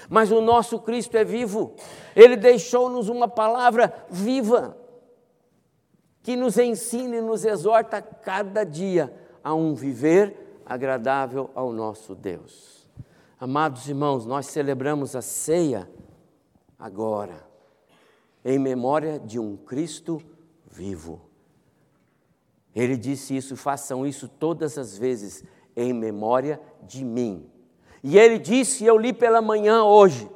Mas 0.09 0.29
o 0.29 0.41
nosso 0.41 0.77
Cristo 0.79 1.15
é 1.15 1.23
vivo, 1.23 1.75
ele 2.13 2.35
deixou-nos 2.35 3.07
uma 3.07 3.29
palavra 3.29 3.93
viva, 4.09 4.75
que 6.21 6.35
nos 6.35 6.57
ensina 6.57 7.15
e 7.15 7.21
nos 7.21 7.45
exorta 7.45 8.01
cada 8.01 8.65
dia 8.65 9.13
a 9.41 9.53
um 9.53 9.73
viver 9.73 10.61
agradável 10.65 11.49
ao 11.55 11.71
nosso 11.71 12.13
Deus. 12.13 12.82
Amados 13.43 13.89
irmãos, 13.89 14.25
nós 14.25 14.45
celebramos 14.45 15.17
a 15.17 15.21
ceia 15.21 15.89
agora, 16.79 17.45
em 18.45 18.57
memória 18.57 19.19
de 19.19 19.37
um 19.37 19.57
Cristo 19.57 20.21
vivo. 20.65 21.19
Ele 22.73 22.95
disse 22.95 23.35
isso, 23.35 23.57
façam 23.57 24.07
isso 24.07 24.29
todas 24.29 24.77
as 24.77 24.97
vezes 24.97 25.43
em 25.75 25.91
memória 25.91 26.57
de 26.83 27.03
mim. 27.03 27.45
E 28.01 28.17
ele 28.17 28.39
disse, 28.39 28.85
eu 28.85 28.97
li 28.97 29.11
pela 29.11 29.41
manhã 29.41 29.83
hoje, 29.83 30.31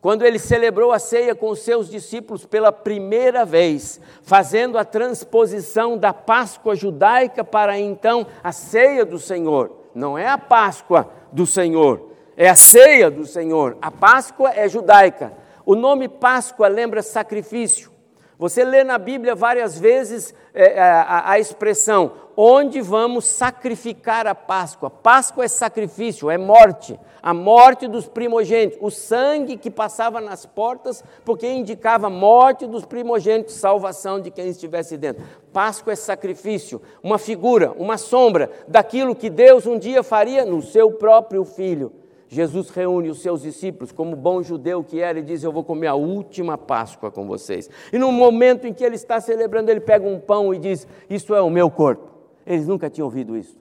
quando 0.00 0.24
ele 0.24 0.38
celebrou 0.38 0.92
a 0.92 0.98
ceia 0.98 1.34
com 1.34 1.50
os 1.50 1.58
seus 1.58 1.90
discípulos 1.90 2.46
pela 2.46 2.72
primeira 2.72 3.44
vez, 3.44 4.00
fazendo 4.22 4.78
a 4.78 4.84
transposição 4.86 5.98
da 5.98 6.14
Páscoa 6.14 6.74
judaica 6.74 7.44
para 7.44 7.78
então 7.78 8.26
a 8.42 8.50
ceia 8.50 9.04
do 9.04 9.18
Senhor. 9.18 9.76
Não 9.94 10.16
é 10.16 10.26
a 10.26 10.38
Páscoa 10.38 11.12
do 11.30 11.44
Senhor, 11.44 12.15
é 12.36 12.48
a 12.48 12.54
ceia 12.54 13.10
do 13.10 13.24
Senhor. 13.24 13.78
A 13.80 13.90
Páscoa 13.90 14.52
é 14.54 14.68
judaica. 14.68 15.32
O 15.64 15.74
nome 15.74 16.08
Páscoa 16.08 16.68
lembra 16.68 17.02
sacrifício. 17.02 17.90
Você 18.38 18.62
lê 18.62 18.84
na 18.84 18.98
Bíblia 18.98 19.34
várias 19.34 19.78
vezes 19.78 20.34
é, 20.52 20.78
a, 20.78 21.30
a, 21.30 21.38
expressão 21.38 22.12
onde 22.36 22.82
vamos 22.82 23.24
sacrificar 23.24 24.26
a 24.26 24.34
Páscoa. 24.34 24.90
Páscoa 24.90 25.46
é 25.46 25.48
sacrifício, 25.48 26.30
é 26.30 26.36
morte, 26.36 27.00
a 27.22 27.32
morte 27.32 27.88
dos 27.88 28.06
primogênitos, 28.06 28.78
o 28.82 28.90
sangue 28.90 29.56
que 29.56 29.70
passava 29.70 30.20
nas 30.20 30.44
portas, 30.44 31.02
porque 31.24 31.50
indicava 31.50 32.10
morte 32.10 32.66
dos 32.66 32.84
primogênitos, 32.84 33.54
salvação 33.54 34.20
de 34.20 34.30
quem 34.30 34.48
estivesse 34.48 34.98
dentro. 34.98 35.24
Páscoa 35.50 35.94
é 35.94 35.96
sacrifício, 35.96 36.82
uma 37.02 37.16
figura, 37.16 37.72
uma 37.78 37.96
sombra 37.96 38.50
daquilo 38.68 39.16
que 39.16 39.30
Deus 39.30 39.64
um 39.64 39.78
dia 39.78 40.02
faria 40.02 40.44
no 40.44 40.60
seu 40.60 40.92
próprio 40.92 41.42
filho. 41.42 41.90
Jesus 42.28 42.70
reúne 42.70 43.08
os 43.08 43.22
seus 43.22 43.42
discípulos, 43.42 43.92
como 43.92 44.16
bom 44.16 44.42
judeu 44.42 44.82
que 44.82 45.00
era, 45.00 45.18
e 45.18 45.22
diz: 45.22 45.42
Eu 45.42 45.52
vou 45.52 45.62
comer 45.62 45.86
a 45.86 45.94
última 45.94 46.58
Páscoa 46.58 47.10
com 47.10 47.26
vocês. 47.26 47.70
E 47.92 47.98
no 47.98 48.10
momento 48.10 48.66
em 48.66 48.72
que 48.72 48.84
ele 48.84 48.96
está 48.96 49.20
celebrando, 49.20 49.70
ele 49.70 49.80
pega 49.80 50.06
um 50.06 50.18
pão 50.18 50.52
e 50.52 50.58
diz: 50.58 50.86
Isso 51.08 51.34
é 51.34 51.40
o 51.40 51.50
meu 51.50 51.70
corpo. 51.70 52.10
Eles 52.44 52.66
nunca 52.66 52.90
tinham 52.90 53.06
ouvido 53.06 53.36
isso. 53.36 53.58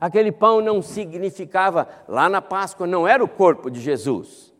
Aquele 0.00 0.32
pão 0.32 0.60
não 0.60 0.82
significava, 0.82 1.86
lá 2.08 2.28
na 2.28 2.42
Páscoa, 2.42 2.86
não 2.86 3.06
era 3.06 3.22
o 3.22 3.28
corpo 3.28 3.70
de 3.70 3.80
Jesus. 3.80 4.52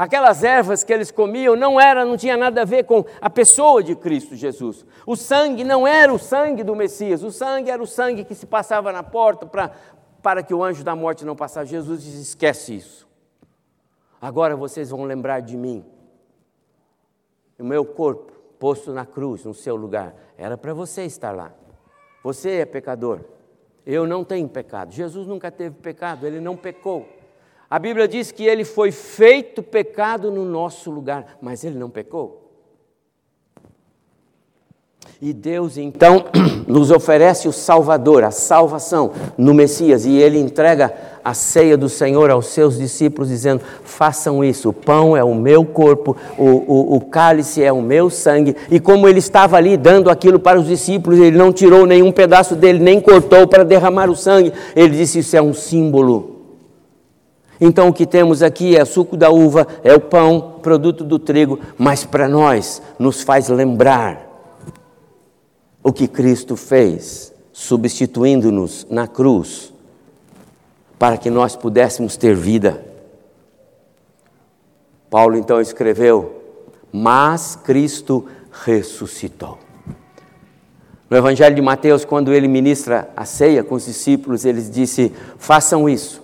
Aquelas 0.00 0.42
ervas 0.42 0.82
que 0.82 0.90
eles 0.90 1.10
comiam 1.10 1.54
não 1.54 1.78
era, 1.78 2.06
não 2.06 2.16
tinha 2.16 2.34
nada 2.34 2.62
a 2.62 2.64
ver 2.64 2.84
com 2.84 3.04
a 3.20 3.28
pessoa 3.28 3.82
de 3.82 3.94
Cristo 3.94 4.34
Jesus. 4.34 4.86
O 5.06 5.14
sangue 5.14 5.62
não 5.62 5.86
era 5.86 6.10
o 6.10 6.18
sangue 6.18 6.64
do 6.64 6.74
Messias, 6.74 7.22
o 7.22 7.30
sangue 7.30 7.70
era 7.70 7.82
o 7.82 7.86
sangue 7.86 8.24
que 8.24 8.34
se 8.34 8.46
passava 8.46 8.90
na 8.92 9.02
porta 9.02 9.44
para 9.44 9.72
para 10.22 10.42
que 10.42 10.54
o 10.54 10.62
anjo 10.62 10.84
da 10.84 10.94
morte 10.94 11.24
não 11.24 11.36
passasse. 11.36 11.70
Jesus 11.70 12.02
diz: 12.02 12.14
esquece 12.14 12.76
isso. 12.76 13.08
Agora 14.20 14.56
vocês 14.56 14.90
vão 14.90 15.04
lembrar 15.04 15.40
de 15.40 15.56
mim. 15.56 15.84
O 17.58 17.64
meu 17.64 17.84
corpo 17.84 18.32
posto 18.58 18.92
na 18.92 19.06
cruz, 19.06 19.44
no 19.44 19.54
seu 19.54 19.76
lugar, 19.76 20.14
era 20.36 20.56
para 20.56 20.74
você 20.74 21.04
estar 21.04 21.32
lá. 21.32 21.52
Você 22.22 22.56
é 22.56 22.66
pecador. 22.66 23.20
Eu 23.86 24.06
não 24.06 24.22
tenho 24.22 24.48
pecado. 24.48 24.92
Jesus 24.92 25.26
nunca 25.26 25.50
teve 25.50 25.76
pecado, 25.76 26.26
ele 26.26 26.40
não 26.40 26.56
pecou. 26.56 27.08
A 27.68 27.78
Bíblia 27.78 28.06
diz 28.06 28.30
que 28.30 28.44
ele 28.44 28.64
foi 28.64 28.92
feito 28.92 29.62
pecado 29.62 30.30
no 30.30 30.44
nosso 30.44 30.90
lugar, 30.90 31.38
mas 31.40 31.64
ele 31.64 31.78
não 31.78 31.88
pecou. 31.88 32.49
E 35.22 35.34
Deus 35.34 35.76
então 35.76 36.24
nos 36.66 36.90
oferece 36.90 37.46
o 37.46 37.52
Salvador, 37.52 38.24
a 38.24 38.30
salvação 38.30 39.10
no 39.36 39.52
Messias, 39.52 40.06
e 40.06 40.16
Ele 40.16 40.38
entrega 40.38 40.90
a 41.22 41.34
ceia 41.34 41.76
do 41.76 41.90
Senhor 41.90 42.30
aos 42.30 42.46
seus 42.46 42.78
discípulos, 42.78 43.28
dizendo: 43.28 43.60
façam 43.84 44.42
isso, 44.42 44.70
o 44.70 44.72
pão 44.72 45.14
é 45.14 45.22
o 45.22 45.34
meu 45.34 45.62
corpo, 45.62 46.16
o, 46.38 46.44
o, 46.44 46.96
o 46.96 47.00
cálice 47.02 47.62
é 47.62 47.70
o 47.70 47.82
meu 47.82 48.08
sangue. 48.08 48.56
E 48.70 48.80
como 48.80 49.06
ele 49.06 49.18
estava 49.18 49.58
ali 49.58 49.76
dando 49.76 50.08
aquilo 50.08 50.38
para 50.38 50.58
os 50.58 50.66
discípulos, 50.66 51.18
ele 51.18 51.36
não 51.36 51.52
tirou 51.52 51.84
nenhum 51.84 52.10
pedaço 52.10 52.56
dele, 52.56 52.78
nem 52.78 52.98
cortou 52.98 53.46
para 53.46 53.62
derramar 53.62 54.08
o 54.08 54.16
sangue. 54.16 54.54
Ele 54.74 54.96
disse: 54.96 55.18
Isso 55.18 55.36
é 55.36 55.42
um 55.42 55.52
símbolo. 55.52 56.36
Então 57.60 57.88
o 57.88 57.92
que 57.92 58.06
temos 58.06 58.42
aqui 58.42 58.74
é 58.74 58.86
suco 58.86 59.18
da 59.18 59.28
uva, 59.28 59.66
é 59.84 59.92
o 59.92 60.00
pão, 60.00 60.54
produto 60.62 61.04
do 61.04 61.18
trigo, 61.18 61.58
mas 61.76 62.06
para 62.06 62.26
nós 62.26 62.80
nos 62.98 63.20
faz 63.20 63.50
lembrar 63.50 64.29
o 65.82 65.92
que 65.92 66.06
Cristo 66.06 66.56
fez, 66.56 67.32
substituindo-nos 67.52 68.86
na 68.90 69.06
cruz, 69.06 69.72
para 70.98 71.16
que 71.16 71.30
nós 71.30 71.56
pudéssemos 71.56 72.16
ter 72.16 72.34
vida. 72.34 72.84
Paulo 75.08 75.36
então 75.36 75.60
escreveu: 75.60 76.42
Mas 76.92 77.56
Cristo 77.56 78.26
ressuscitou. 78.64 79.58
No 81.08 81.16
Evangelho 81.16 81.56
de 81.56 81.62
Mateus, 81.62 82.04
quando 82.04 82.32
ele 82.32 82.46
ministra 82.46 83.10
a 83.16 83.24
ceia 83.24 83.64
com 83.64 83.74
os 83.74 83.86
discípulos, 83.86 84.44
ele 84.44 84.62
disse: 84.62 85.12
Façam 85.38 85.88
isso 85.88 86.20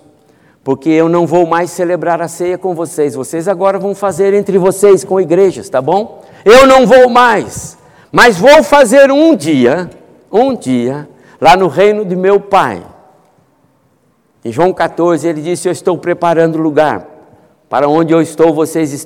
porque 0.67 0.89
eu 0.89 1.07
não 1.07 1.25
vou 1.25 1.47
mais 1.47 1.71
celebrar 1.71 2.21
a 2.21 2.27
ceia 2.27 2.57
com 2.57 2.75
vocês. 2.75 3.15
Vocês 3.15 3.47
agora 3.47 3.79
vão 3.79 3.95
fazer 3.95 4.33
entre 4.33 4.57
vocês 4.57 5.01
com 5.01 5.17
igrejas, 5.17 5.69
tá 5.69 5.81
bom? 5.81 6.25
Eu 6.43 6.67
não 6.67 6.85
vou 6.85 7.09
mais, 7.09 7.77
mas 8.11 8.37
vou 8.37 8.63
fazer 8.63 9.11
um 9.11 9.35
dia, 9.35 9.89
um 10.31 10.55
dia, 10.55 11.07
lá 11.39 11.55
no 11.55 11.67
reino 11.67 12.05
de 12.05 12.15
meu 12.15 12.39
Pai. 12.39 12.83
Em 14.43 14.51
João 14.51 14.73
14 14.73 15.27
ele 15.27 15.41
disse: 15.41 15.67
Eu 15.67 15.71
estou 15.71 15.97
preparando 15.97 16.57
lugar 16.57 17.07
para 17.69 17.87
onde 17.87 18.13
eu 18.13 18.21
estou, 18.21 18.53
vocês 18.53 19.05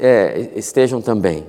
é, 0.00 0.50
estejam 0.56 1.00
também. 1.00 1.46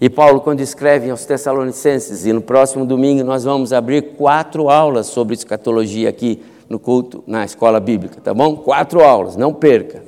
E 0.00 0.08
Paulo, 0.10 0.40
quando 0.40 0.60
escreve 0.60 1.10
aos 1.10 1.24
Tessalonicenses, 1.24 2.26
e 2.26 2.32
no 2.32 2.40
próximo 2.40 2.84
domingo 2.84 3.22
nós 3.24 3.44
vamos 3.44 3.72
abrir 3.72 4.14
quatro 4.16 4.68
aulas 4.68 5.06
sobre 5.06 5.34
escatologia 5.34 6.08
aqui 6.08 6.42
no 6.68 6.78
culto, 6.78 7.22
na 7.26 7.44
escola 7.44 7.78
bíblica, 7.78 8.20
tá 8.20 8.32
bom? 8.32 8.56
Quatro 8.56 9.02
aulas, 9.02 9.36
não 9.36 9.52
perca. 9.52 10.02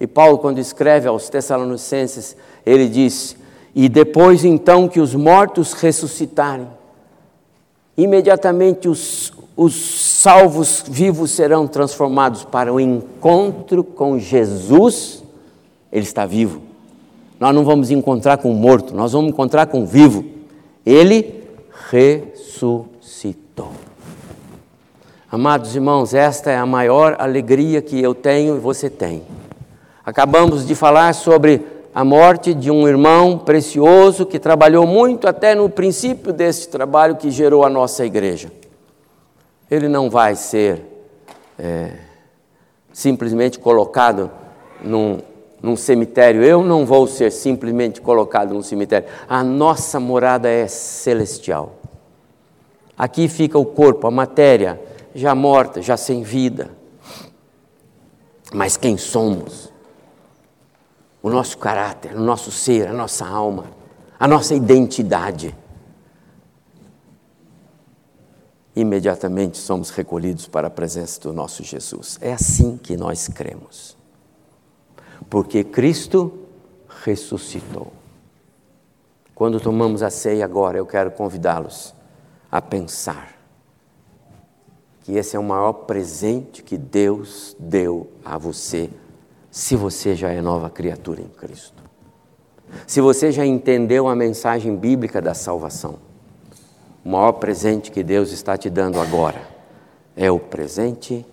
E 0.00 0.06
Paulo, 0.06 0.38
quando 0.38 0.58
escreve 0.58 1.08
aos 1.08 1.28
Tessalonicenses, 1.28 2.36
ele 2.64 2.88
diz: 2.88 3.36
E 3.74 3.88
depois 3.88 4.44
então 4.44 4.88
que 4.88 5.00
os 5.00 5.14
mortos 5.14 5.72
ressuscitarem, 5.72 6.68
imediatamente 7.96 8.88
os, 8.88 9.32
os 9.56 9.74
salvos 9.74 10.84
vivos 10.86 11.30
serão 11.30 11.66
transformados 11.66 12.44
para 12.44 12.72
o 12.72 12.78
encontro 12.78 13.82
com 13.82 14.18
Jesus, 14.18 15.22
ele 15.90 16.04
está 16.04 16.26
vivo. 16.26 16.60
Nós 17.40 17.54
não 17.54 17.64
vamos 17.64 17.90
encontrar 17.90 18.38
com 18.38 18.52
o 18.52 18.54
morto, 18.54 18.94
nós 18.94 19.12
vamos 19.12 19.30
encontrar 19.30 19.66
com 19.66 19.82
o 19.82 19.86
vivo. 19.86 20.24
Ele 20.84 21.42
ressuscitou. 21.90 23.72
Amados 25.30 25.74
irmãos, 25.74 26.12
esta 26.12 26.50
é 26.50 26.56
a 26.56 26.66
maior 26.66 27.16
alegria 27.18 27.80
que 27.80 28.00
eu 28.00 28.14
tenho 28.14 28.56
e 28.56 28.60
você 28.60 28.90
tem. 28.90 29.22
Acabamos 30.04 30.66
de 30.66 30.74
falar 30.74 31.14
sobre 31.14 31.64
a 31.94 32.04
morte 32.04 32.54
de 32.54 32.70
um 32.70 32.88
irmão 32.88 33.38
precioso 33.38 34.24
que 34.24 34.38
trabalhou 34.38 34.86
muito 34.86 35.28
até 35.28 35.54
no 35.54 35.68
princípio 35.68 36.32
desse 36.32 36.68
trabalho 36.68 37.16
que 37.16 37.30
gerou 37.30 37.64
a 37.64 37.68
nossa 37.68 38.04
igreja. 38.04 38.50
Ele 39.70 39.88
não 39.88 40.08
vai 40.08 40.34
ser 40.34 40.82
é, 41.58 41.92
simplesmente 42.92 43.58
colocado 43.58 44.30
num, 44.82 45.18
num 45.62 45.76
cemitério. 45.76 46.42
Eu 46.42 46.62
não 46.62 46.86
vou 46.86 47.06
ser 47.06 47.30
simplesmente 47.30 48.00
colocado 48.00 48.54
num 48.54 48.62
cemitério. 48.62 49.08
A 49.28 49.44
nossa 49.44 50.00
morada 50.00 50.48
é 50.48 50.66
celestial. 50.66 51.74
Aqui 52.96 53.28
fica 53.28 53.58
o 53.58 53.66
corpo, 53.66 54.06
a 54.06 54.10
matéria 54.10 54.80
já 55.14 55.34
morta, 55.34 55.82
já 55.82 55.96
sem 55.96 56.22
vida. 56.22 56.70
Mas 58.52 58.76
quem 58.76 58.96
somos? 58.96 59.71
O 61.22 61.30
nosso 61.30 61.56
caráter, 61.58 62.16
o 62.16 62.20
nosso 62.20 62.50
ser, 62.50 62.88
a 62.88 62.92
nossa 62.92 63.26
alma, 63.26 63.66
a 64.18 64.26
nossa 64.26 64.54
identidade. 64.54 65.56
Imediatamente 68.74 69.58
somos 69.58 69.90
recolhidos 69.90 70.48
para 70.48 70.68
a 70.68 70.70
presença 70.70 71.20
do 71.20 71.32
nosso 71.32 71.62
Jesus. 71.62 72.18
É 72.20 72.32
assim 72.32 72.76
que 72.76 72.96
nós 72.96 73.28
cremos. 73.28 73.96
Porque 75.30 75.62
Cristo 75.62 76.46
ressuscitou. 77.04 77.92
Quando 79.34 79.60
tomamos 79.60 80.02
a 80.02 80.10
ceia 80.10 80.44
agora, 80.44 80.78
eu 80.78 80.86
quero 80.86 81.10
convidá-los 81.10 81.94
a 82.50 82.60
pensar 82.60 83.32
que 85.02 85.16
esse 85.16 85.36
é 85.36 85.38
o 85.38 85.42
maior 85.42 85.72
presente 85.72 86.62
que 86.62 86.78
Deus 86.78 87.56
deu 87.58 88.10
a 88.24 88.38
você, 88.38 88.88
se 89.52 89.76
você 89.76 90.16
já 90.16 90.30
é 90.30 90.40
nova 90.40 90.68
criatura 90.68 91.20
em 91.20 91.28
Cristo. 91.28 91.80
Se 92.86 93.00
você 93.00 93.30
já 93.30 93.46
entendeu 93.46 94.08
a 94.08 94.16
mensagem 94.16 94.74
bíblica 94.74 95.22
da 95.22 95.32
salvação, 95.32 96.00
o 97.04 97.10
maior 97.10 97.32
presente 97.32 97.92
que 97.92 98.02
Deus 98.02 98.32
está 98.32 98.56
te 98.56 98.68
dando 98.68 98.98
agora 98.98 99.46
é 100.16 100.28
o 100.28 100.40
presente 100.40 101.24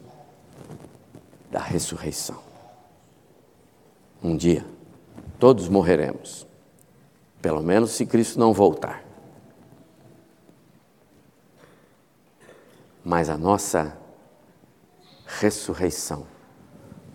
da 1.49 1.59
ressurreição. 1.59 2.37
Um 4.21 4.37
dia, 4.37 4.63
todos 5.39 5.67
morreremos, 5.67 6.45
pelo 7.41 7.63
menos 7.63 7.91
se 7.91 8.05
Cristo 8.05 8.39
não 8.39 8.53
voltar. 8.53 9.09
mas 13.09 13.27
a 13.27 13.37
nossa 13.37 13.97
ressurreição 15.25 16.27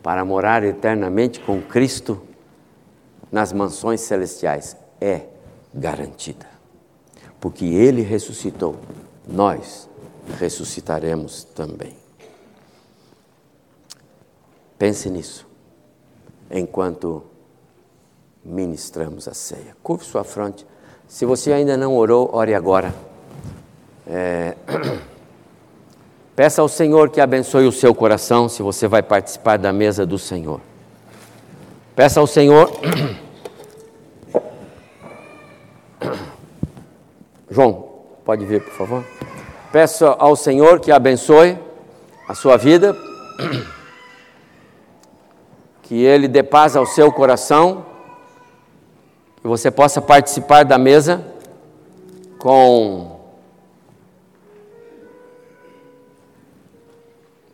para 0.04 0.22
morar 0.22 0.62
eternamente 0.62 1.40
com 1.40 1.62
Cristo 1.62 2.20
nas 3.32 3.54
mansões 3.54 4.02
celestiais 4.02 4.76
é 5.00 5.22
garantida. 5.72 6.46
Porque 7.40 7.64
Ele 7.64 8.02
ressuscitou, 8.02 8.76
nós 9.26 9.88
ressuscitaremos 10.38 11.44
também. 11.44 11.96
Pense 14.78 15.08
nisso 15.08 15.46
enquanto 16.50 17.24
ministramos 18.44 19.26
a 19.26 19.32
ceia. 19.32 19.74
Curve 19.82 20.04
sua 20.04 20.22
fronte. 20.22 20.66
Se 21.08 21.24
você 21.24 21.50
ainda 21.50 21.78
não 21.78 21.96
orou, 21.96 22.28
ore 22.30 22.54
agora. 22.54 22.94
É... 24.06 24.54
Peça 26.36 26.60
ao 26.60 26.68
Senhor 26.68 27.08
que 27.10 27.20
abençoe 27.20 27.64
o 27.64 27.72
seu 27.72 27.94
coração 27.94 28.48
se 28.48 28.60
você 28.60 28.88
vai 28.88 29.04
participar 29.04 29.56
da 29.56 29.72
mesa 29.72 30.04
do 30.04 30.18
Senhor. 30.18 30.60
Peça 31.94 32.18
ao 32.18 32.26
Senhor. 32.26 32.72
João, 37.48 37.88
pode 38.24 38.44
vir, 38.44 38.64
por 38.64 38.72
favor. 38.72 39.04
Peça 39.70 40.08
ao 40.18 40.34
Senhor 40.34 40.80
que 40.80 40.90
abençoe 40.90 41.56
a 42.26 42.34
sua 42.34 42.56
vida, 42.56 42.96
que 45.84 46.02
Ele 46.02 46.26
dê 46.26 46.42
paz 46.42 46.74
ao 46.74 46.84
seu 46.84 47.12
coração, 47.12 47.86
que 49.40 49.46
você 49.46 49.70
possa 49.70 50.02
participar 50.02 50.64
da 50.64 50.78
mesa 50.78 51.24
com 52.40 53.13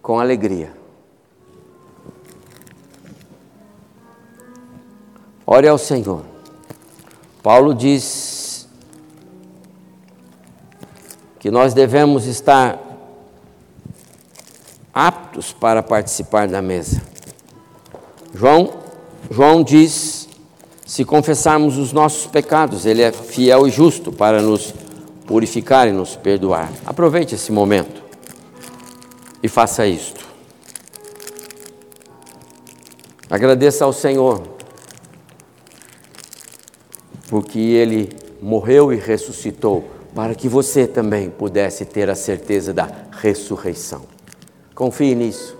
com 0.02 0.18
alegria. 0.18 0.72
Ore 5.46 5.68
ao 5.68 5.78
Senhor. 5.78 6.22
Paulo 7.42 7.74
diz 7.74 8.68
que 11.38 11.50
nós 11.50 11.74
devemos 11.74 12.26
estar 12.26 12.78
aptos 14.92 15.52
para 15.52 15.82
participar 15.82 16.46
da 16.46 16.60
mesa. 16.60 17.02
João, 18.34 18.72
João 19.30 19.62
diz: 19.62 20.28
se 20.86 21.04
confessarmos 21.04 21.78
os 21.78 21.92
nossos 21.92 22.26
pecados, 22.26 22.86
Ele 22.86 23.02
é 23.02 23.10
fiel 23.10 23.66
e 23.66 23.70
justo 23.70 24.12
para 24.12 24.40
nos 24.40 24.72
purificar 25.26 25.88
e 25.88 25.92
nos 25.92 26.14
perdoar. 26.14 26.70
Aproveite 26.86 27.34
esse 27.34 27.50
momento 27.50 27.99
e 29.42 29.48
faça 29.48 29.86
isto. 29.86 30.28
Agradeça 33.28 33.84
ao 33.84 33.92
Senhor, 33.92 34.42
porque 37.28 37.58
Ele 37.58 38.10
morreu 38.42 38.92
e 38.92 38.96
ressuscitou, 38.96 39.88
para 40.14 40.34
que 40.34 40.48
você 40.48 40.86
também 40.86 41.30
pudesse 41.30 41.84
ter 41.84 42.10
a 42.10 42.16
certeza 42.16 42.74
da 42.74 42.90
ressurreição. 43.12 44.02
Confie 44.74 45.14
nisso. 45.14 45.56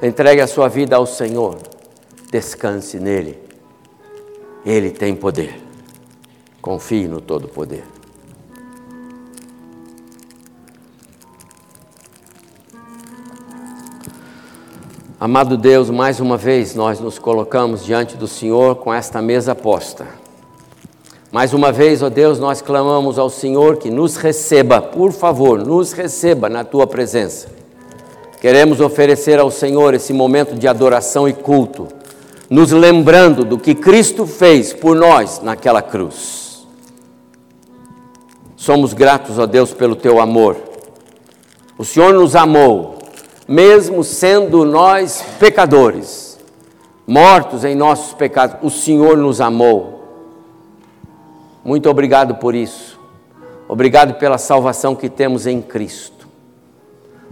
Entregue 0.00 0.40
a 0.40 0.46
sua 0.46 0.68
vida 0.68 0.94
ao 0.94 1.06
Senhor. 1.06 1.58
Descanse 2.30 3.00
nele. 3.00 3.38
Ele 4.64 4.90
tem 4.90 5.16
poder. 5.16 5.60
Confie 6.60 7.08
no 7.08 7.20
Todo-Poder. 7.20 7.82
Amado 15.24 15.56
Deus, 15.56 15.88
mais 15.88 16.18
uma 16.18 16.36
vez 16.36 16.74
nós 16.74 16.98
nos 16.98 17.16
colocamos 17.16 17.84
diante 17.84 18.16
do 18.16 18.26
Senhor 18.26 18.74
com 18.74 18.92
esta 18.92 19.22
mesa 19.22 19.54
posta. 19.54 20.04
Mais 21.30 21.54
uma 21.54 21.70
vez, 21.70 22.02
ó 22.02 22.10
Deus, 22.10 22.40
nós 22.40 22.60
clamamos 22.60 23.20
ao 23.20 23.30
Senhor 23.30 23.76
que 23.76 23.88
nos 23.88 24.16
receba, 24.16 24.82
por 24.82 25.12
favor, 25.12 25.64
nos 25.64 25.92
receba 25.92 26.48
na 26.48 26.64
tua 26.64 26.88
presença. 26.88 27.46
Queremos 28.40 28.80
oferecer 28.80 29.38
ao 29.38 29.48
Senhor 29.48 29.94
esse 29.94 30.12
momento 30.12 30.56
de 30.56 30.66
adoração 30.66 31.28
e 31.28 31.32
culto, 31.32 31.86
nos 32.50 32.72
lembrando 32.72 33.44
do 33.44 33.56
que 33.56 33.76
Cristo 33.76 34.26
fez 34.26 34.72
por 34.72 34.96
nós 34.96 35.40
naquela 35.40 35.80
cruz. 35.80 36.66
Somos 38.56 38.92
gratos, 38.92 39.38
ó 39.38 39.46
Deus, 39.46 39.72
pelo 39.72 39.94
teu 39.94 40.20
amor. 40.20 40.56
O 41.78 41.84
Senhor 41.84 42.12
nos 42.12 42.34
amou 42.34 43.01
mesmo 43.46 44.04
sendo 44.04 44.64
nós 44.64 45.24
pecadores, 45.38 46.38
mortos 47.06 47.64
em 47.64 47.74
nossos 47.74 48.14
pecados, 48.14 48.56
o 48.62 48.70
Senhor 48.70 49.16
nos 49.16 49.40
amou. 49.40 50.02
Muito 51.64 51.88
obrigado 51.88 52.36
por 52.36 52.54
isso. 52.54 52.98
Obrigado 53.68 54.14
pela 54.14 54.38
salvação 54.38 54.94
que 54.94 55.08
temos 55.08 55.46
em 55.46 55.62
Cristo. 55.62 56.28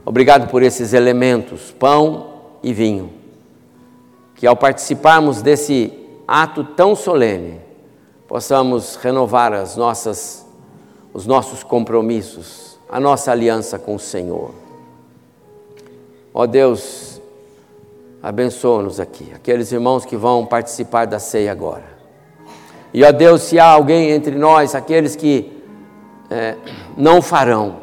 Obrigado 0.05 0.49
por 0.49 0.62
esses 0.62 0.92
elementos, 0.92 1.70
pão 1.73 2.31
e 2.62 2.73
vinho, 2.73 3.12
que 4.35 4.46
ao 4.46 4.57
participarmos 4.57 5.42
desse 5.42 5.92
ato 6.27 6.64
tão 6.64 6.94
solene, 6.94 7.61
possamos 8.27 8.96
renovar 8.96 9.53
as 9.53 9.77
nossas, 9.77 10.46
os 11.12 11.27
nossos 11.27 11.62
compromissos, 11.62 12.79
a 12.88 12.99
nossa 12.99 13.31
aliança 13.31 13.79
com 13.79 13.96
o 13.96 13.99
Senhor. 13.99 14.53
Ó 16.33 16.47
Deus, 16.47 17.21
abençoa-nos 18.23 19.01
aqui, 19.01 19.33
aqueles 19.35 19.73
irmãos 19.73 20.05
que 20.05 20.16
vão 20.16 20.47
participar 20.47 21.07
da 21.07 21.19
ceia 21.19 21.51
agora. 21.51 21.85
E 22.93 23.05
ó 23.05 23.12
Deus, 23.12 23.43
se 23.43 23.59
há 23.59 23.66
alguém 23.66 24.11
entre 24.11 24.37
nós, 24.37 24.75
aqueles 24.75 25.16
que 25.16 25.53
é, 26.31 26.57
não 26.97 27.21
farão, 27.21 27.77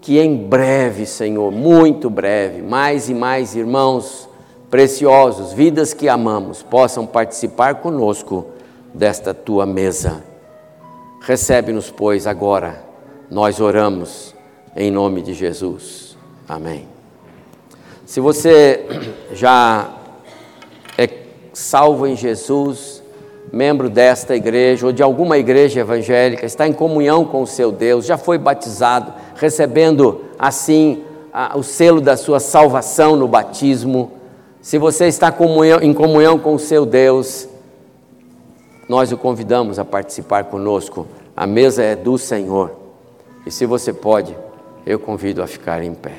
que 0.00 0.18
em 0.18 0.36
breve, 0.36 1.06
Senhor, 1.06 1.50
muito 1.52 2.10
breve, 2.10 2.60
mais 2.60 3.08
e 3.08 3.14
mais 3.14 3.54
irmãos 3.54 4.28
preciosos, 4.70 5.52
vidas 5.52 5.94
que 5.94 6.08
amamos, 6.08 6.62
possam 6.62 7.06
participar 7.06 7.76
conosco 7.76 8.46
desta 8.92 9.32
tua 9.32 9.64
mesa. 9.64 10.24
Recebe-nos, 11.20 11.90
pois, 11.90 12.26
agora, 12.26 12.84
nós 13.30 13.60
oramos 13.60 14.34
em 14.74 14.90
nome 14.90 15.22
de 15.22 15.34
Jesus. 15.34 16.16
Amém. 16.48 16.91
Se 18.12 18.20
você 18.20 18.84
já 19.32 19.90
é 20.98 21.08
salvo 21.54 22.06
em 22.06 22.14
Jesus, 22.14 23.02
membro 23.50 23.88
desta 23.88 24.36
igreja 24.36 24.84
ou 24.84 24.92
de 24.92 25.02
alguma 25.02 25.38
igreja 25.38 25.80
evangélica, 25.80 26.44
está 26.44 26.68
em 26.68 26.74
comunhão 26.74 27.24
com 27.24 27.40
o 27.40 27.46
seu 27.46 27.72
Deus, 27.72 28.04
já 28.04 28.18
foi 28.18 28.36
batizado, 28.36 29.14
recebendo 29.34 30.26
assim 30.38 31.02
a, 31.32 31.56
o 31.56 31.62
selo 31.62 32.02
da 32.02 32.14
sua 32.14 32.38
salvação 32.38 33.16
no 33.16 33.26
batismo, 33.26 34.12
se 34.60 34.76
você 34.76 35.06
está 35.06 35.32
comunhão, 35.32 35.80
em 35.80 35.94
comunhão 35.94 36.38
com 36.38 36.54
o 36.54 36.58
seu 36.58 36.84
Deus, 36.84 37.48
nós 38.90 39.10
o 39.10 39.16
convidamos 39.16 39.78
a 39.78 39.86
participar 39.86 40.44
conosco. 40.44 41.06
A 41.34 41.46
mesa 41.46 41.82
é 41.82 41.96
do 41.96 42.18
Senhor. 42.18 42.72
E 43.46 43.50
se 43.50 43.64
você 43.64 43.90
pode, 43.90 44.36
eu 44.84 44.98
convido 44.98 45.42
a 45.42 45.46
ficar 45.46 45.82
em 45.82 45.94
pé. 45.94 46.16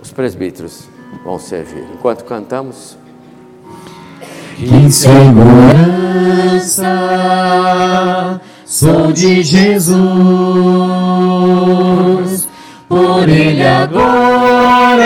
Os 0.00 0.10
presbíteros 0.10 0.88
vão 1.24 1.38
servir. 1.38 1.84
Enquanto 1.94 2.24
cantamos. 2.24 2.96
Em 4.60 4.90
segurança 4.90 5.28
sou 8.64 9.12
de 9.12 9.42
Jesus, 9.42 9.98
por 12.88 13.28
Ele 13.28 13.66
agora 13.66 14.98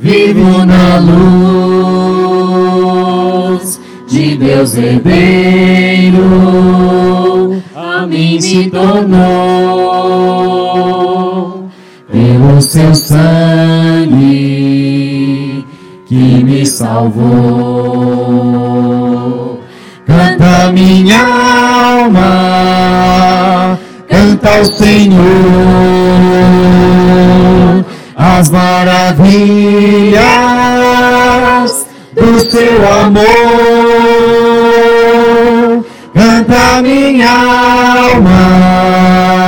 vivo 0.00 0.64
na 0.64 0.98
luz 0.98 2.50
de 4.08 4.36
Deus 4.36 4.74
herdeiro, 4.76 6.22
a 7.74 8.06
mim 8.06 8.40
se 8.40 8.70
tornou 8.70 10.00
pelo 12.50 12.60
seu 12.60 12.92
sangue 12.94 14.44
que 16.06 16.42
me 16.42 16.66
salvou. 16.66 17.20
Canta 20.04 20.72
minha 20.72 21.20
alma, 22.02 23.78
canta 24.08 24.48
ao 24.50 24.64
Senhor 24.64 25.20
as 28.16 28.50
maravilhas 28.50 30.20
do 32.14 32.40
seu 32.50 32.92
amor. 33.04 33.20
Canta 36.12 36.82
minha 36.82 37.30
alma, 38.10 39.39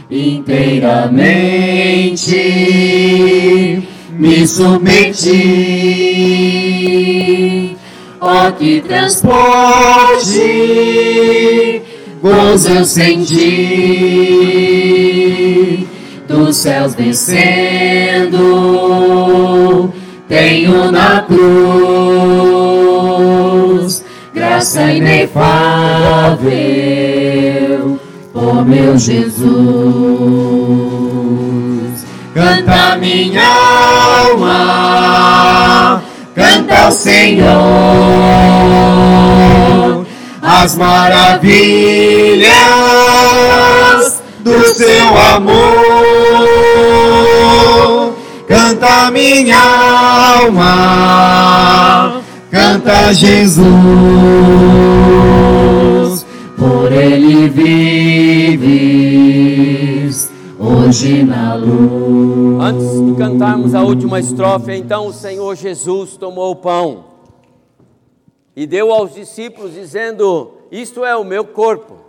inteiramente 0.09 1.09
me 4.11 4.47
submeti, 4.47 5.37
ó 8.21 8.53
que 8.53 8.81
transporte, 8.81 9.43
gozo 12.23 12.71
eu 12.71 12.85
senti 12.85 14.29
dos 16.39 16.57
céus 16.57 16.95
descendo, 16.95 18.39
tenho 20.29 20.91
na 20.93 21.23
cruz 21.23 21.49
graça 24.33 24.93
inefável, 24.93 26.49
ó 28.35 28.63
meu 28.63 28.97
Jesus. 28.97 29.49
Canta 32.35 32.97
minha 32.99 33.43
alma, 34.31 36.03
canta 36.35 36.85
ao 36.85 36.93
Senhor 36.93 37.49
as 40.41 40.77
maravilhas 40.77 42.49
do 44.49 44.75
seu 44.75 45.17
amor. 45.35 45.69
Canta 48.47 49.11
minha 49.11 49.61
alma, 50.41 52.23
canta 52.51 53.13
Jesus, 53.13 53.67
por 56.57 56.91
ele 56.91 57.49
vives 57.51 58.79
hoje 60.59 61.23
na 61.23 61.55
luz. 61.55 62.63
Antes 62.63 63.07
de 63.07 63.15
cantarmos 63.17 63.75
a 63.75 63.83
última 63.83 64.19
estrofe, 64.19 64.73
então 64.73 65.09
o 65.09 65.13
Senhor 65.13 65.55
Jesus 65.55 66.17
tomou 66.17 66.53
o 66.53 66.57
pão 66.57 67.05
e 68.57 68.67
deu 68.67 68.93
aos 68.93 69.15
discípulos, 69.15 69.75
dizendo: 69.75 70.53
Isto 70.73 71.05
é 71.05 71.15
o 71.15 71.23
meu 71.23 71.45
corpo, 71.45 72.08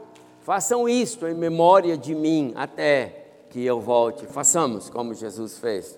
Façam 0.50 0.90
isto 0.90 1.28
em 1.28 1.36
memória 1.36 1.96
de 1.96 2.16
mim 2.16 2.54
até 2.56 3.28
que 3.52 3.64
eu 3.64 3.80
volte. 3.80 4.26
Façamos 4.26 4.90
como 4.90 5.14
Jesus 5.14 5.60
fez. 5.60 5.96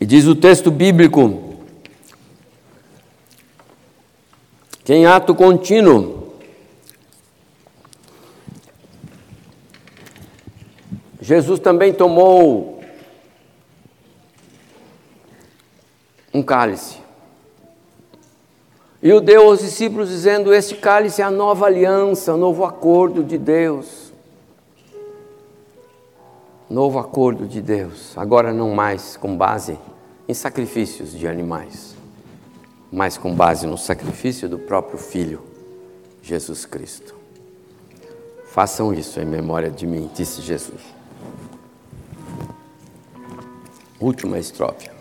E 0.00 0.06
diz 0.06 0.24
o 0.26 0.36
texto 0.36 0.70
bíblico: 0.70 1.58
que 4.84 4.94
em 4.94 5.04
ato 5.04 5.34
contínuo, 5.34 6.32
Jesus 11.20 11.58
também 11.58 11.92
tomou 11.92 12.77
um 16.38 16.42
cálice. 16.42 16.98
E 19.02 19.12
o 19.12 19.20
deu 19.20 19.48
aos 19.48 19.60
discípulos, 19.60 20.08
dizendo: 20.08 20.54
Este 20.54 20.76
cálice 20.76 21.20
é 21.20 21.24
a 21.24 21.30
nova 21.30 21.66
aliança, 21.66 22.34
o 22.34 22.36
novo 22.36 22.64
acordo 22.64 23.22
de 23.22 23.36
Deus. 23.36 24.12
Novo 26.70 26.98
acordo 26.98 27.46
de 27.46 27.62
Deus, 27.62 28.12
agora 28.16 28.52
não 28.52 28.74
mais 28.74 29.16
com 29.16 29.34
base 29.34 29.78
em 30.28 30.34
sacrifícios 30.34 31.12
de 31.12 31.26
animais, 31.26 31.96
mas 32.92 33.16
com 33.16 33.34
base 33.34 33.66
no 33.66 33.78
sacrifício 33.78 34.50
do 34.50 34.58
próprio 34.58 34.98
Filho, 34.98 35.40
Jesus 36.20 36.66
Cristo. 36.66 37.14
Façam 38.48 38.92
isso 38.92 39.18
em 39.18 39.24
memória 39.24 39.70
de 39.70 39.86
mim, 39.86 40.10
disse 40.14 40.42
Jesus. 40.42 40.82
Última 43.98 44.38
estrofe. 44.38 44.97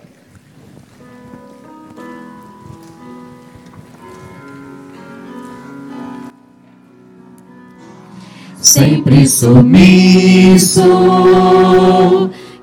Sempre 8.77 9.25
sumiço, 9.27 10.83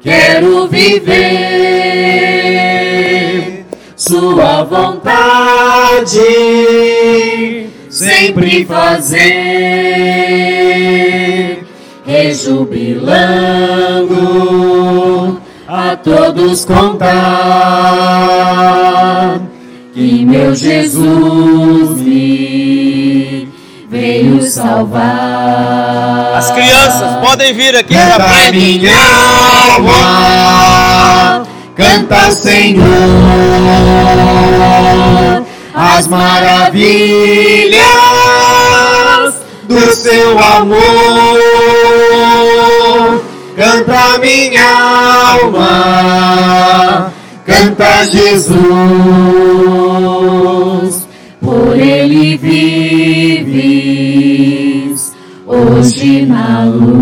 quero 0.01 0.69
viver 0.69 1.25
Sua 3.97 4.63
vontade, 4.63 6.21
sempre 7.89 8.65
fazer, 8.65 9.25
rejubilando 12.07 12.61
a 15.67 15.97
todos 15.97 16.65
contar 16.65 17.11
que 19.95 20.25
meu 20.25 20.55
Jesus 20.55 22.01
me 22.01 23.49
veio 23.95 24.43
salvar. 24.43 26.35
As 26.37 26.51
crianças 26.51 27.17
podem 27.25 27.55
vir 27.55 27.77
aqui 27.77 27.95
Canta 27.95 28.25
frente. 28.25 28.59
minha 28.59 28.93
alma, 29.73 31.47
canta 31.77 32.33
Senhor, 32.33 32.85
as 35.75 36.09
maravilhas 36.09 36.75
do 39.69 39.95
seu 39.95 40.37
amor. 40.39 40.85
Canta 43.57 44.19
minha 44.19 45.37
alma, 45.41 47.13
canta 47.47 48.05
Jesus, 48.11 48.59
hoje 55.55 56.27
na 56.27 56.65
luz. 56.65 56.95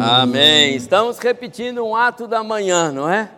Amém. 0.00 0.74
Estamos 0.74 1.18
repetindo 1.18 1.86
um 1.86 1.94
ato 1.94 2.26
da 2.26 2.42
manhã, 2.42 2.90
não 2.90 3.08
é? 3.08 3.30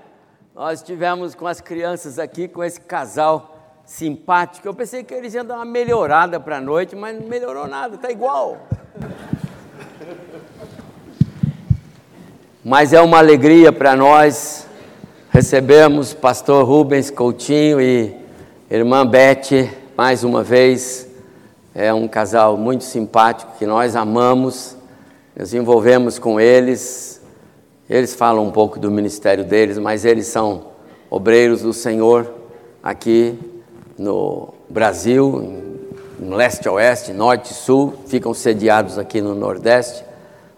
Nós 0.54 0.80
estivemos 0.80 1.34
com 1.34 1.46
as 1.46 1.60
crianças 1.60 2.18
aqui, 2.18 2.48
com 2.48 2.64
esse 2.64 2.80
casal 2.80 3.56
simpático. 3.84 4.66
Eu 4.66 4.74
pensei 4.74 5.04
que 5.04 5.12
eles 5.12 5.34
iam 5.34 5.44
dar 5.44 5.56
uma 5.56 5.64
melhorada 5.64 6.40
para 6.40 6.56
a 6.56 6.60
noite, 6.60 6.96
mas 6.96 7.20
não 7.20 7.28
melhorou 7.28 7.66
nada, 7.66 7.96
está 7.96 8.10
igual. 8.10 8.56
Mas 12.64 12.92
é 12.92 13.00
uma 13.00 13.18
alegria 13.18 13.72
para 13.72 13.94
nós 13.94 14.66
recebemos 15.30 16.14
pastor 16.14 16.64
Rubens 16.64 17.10
Coutinho 17.10 17.80
e 17.80 18.14
irmã 18.70 19.06
Beth 19.06 19.70
mais 19.96 20.24
uma 20.24 20.42
vez. 20.42 21.07
É 21.74 21.92
um 21.92 22.09
casal 22.09 22.57
muito 22.57 22.85
simpático 22.85 23.52
que 23.59 23.66
nós 23.66 23.94
amamos, 23.94 24.76
nos 25.37 25.54
envolvemos 25.54 26.18
com 26.18 26.40
eles. 26.40 27.20
Eles 27.88 28.14
falam 28.14 28.46
um 28.46 28.50
pouco 28.50 28.78
do 28.78 28.90
ministério 28.90 29.44
deles, 29.44 29.78
mas 29.78 30.04
eles 30.04 30.26
são 30.26 30.68
obreiros 31.11 31.62
do 31.62 31.72
Senhor 31.72 32.33
aqui 32.83 33.38
no 33.96 34.54
Brasil, 34.68 35.42
em 36.20 36.31
leste 36.31 36.68
a 36.68 36.72
oeste, 36.72 37.12
norte 37.12 37.52
e 37.52 37.54
sul, 37.54 37.94
ficam 38.07 38.35
sediados 38.35 38.98
aqui 38.98 39.20
no 39.20 39.35
Nordeste, 39.35 40.04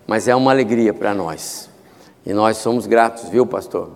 mas 0.07 0.29
é 0.29 0.35
uma 0.35 0.51
alegria 0.51 0.93
para 0.93 1.15
nós. 1.15 1.69
E 2.25 2.33
nós 2.33 2.59
somos 2.59 2.87
gratos, 2.87 3.29
viu, 3.29 3.47
pastor, 3.47 3.91